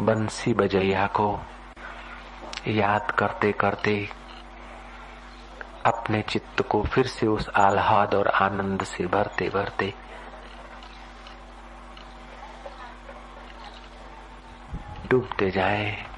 [0.00, 1.40] बंसी बजैया को
[2.68, 4.08] याद करते करते
[5.86, 9.92] अपने चित्त को फिर से उस आह्लाद और आनंद से भरते भरते
[15.10, 16.13] डूबते जाए।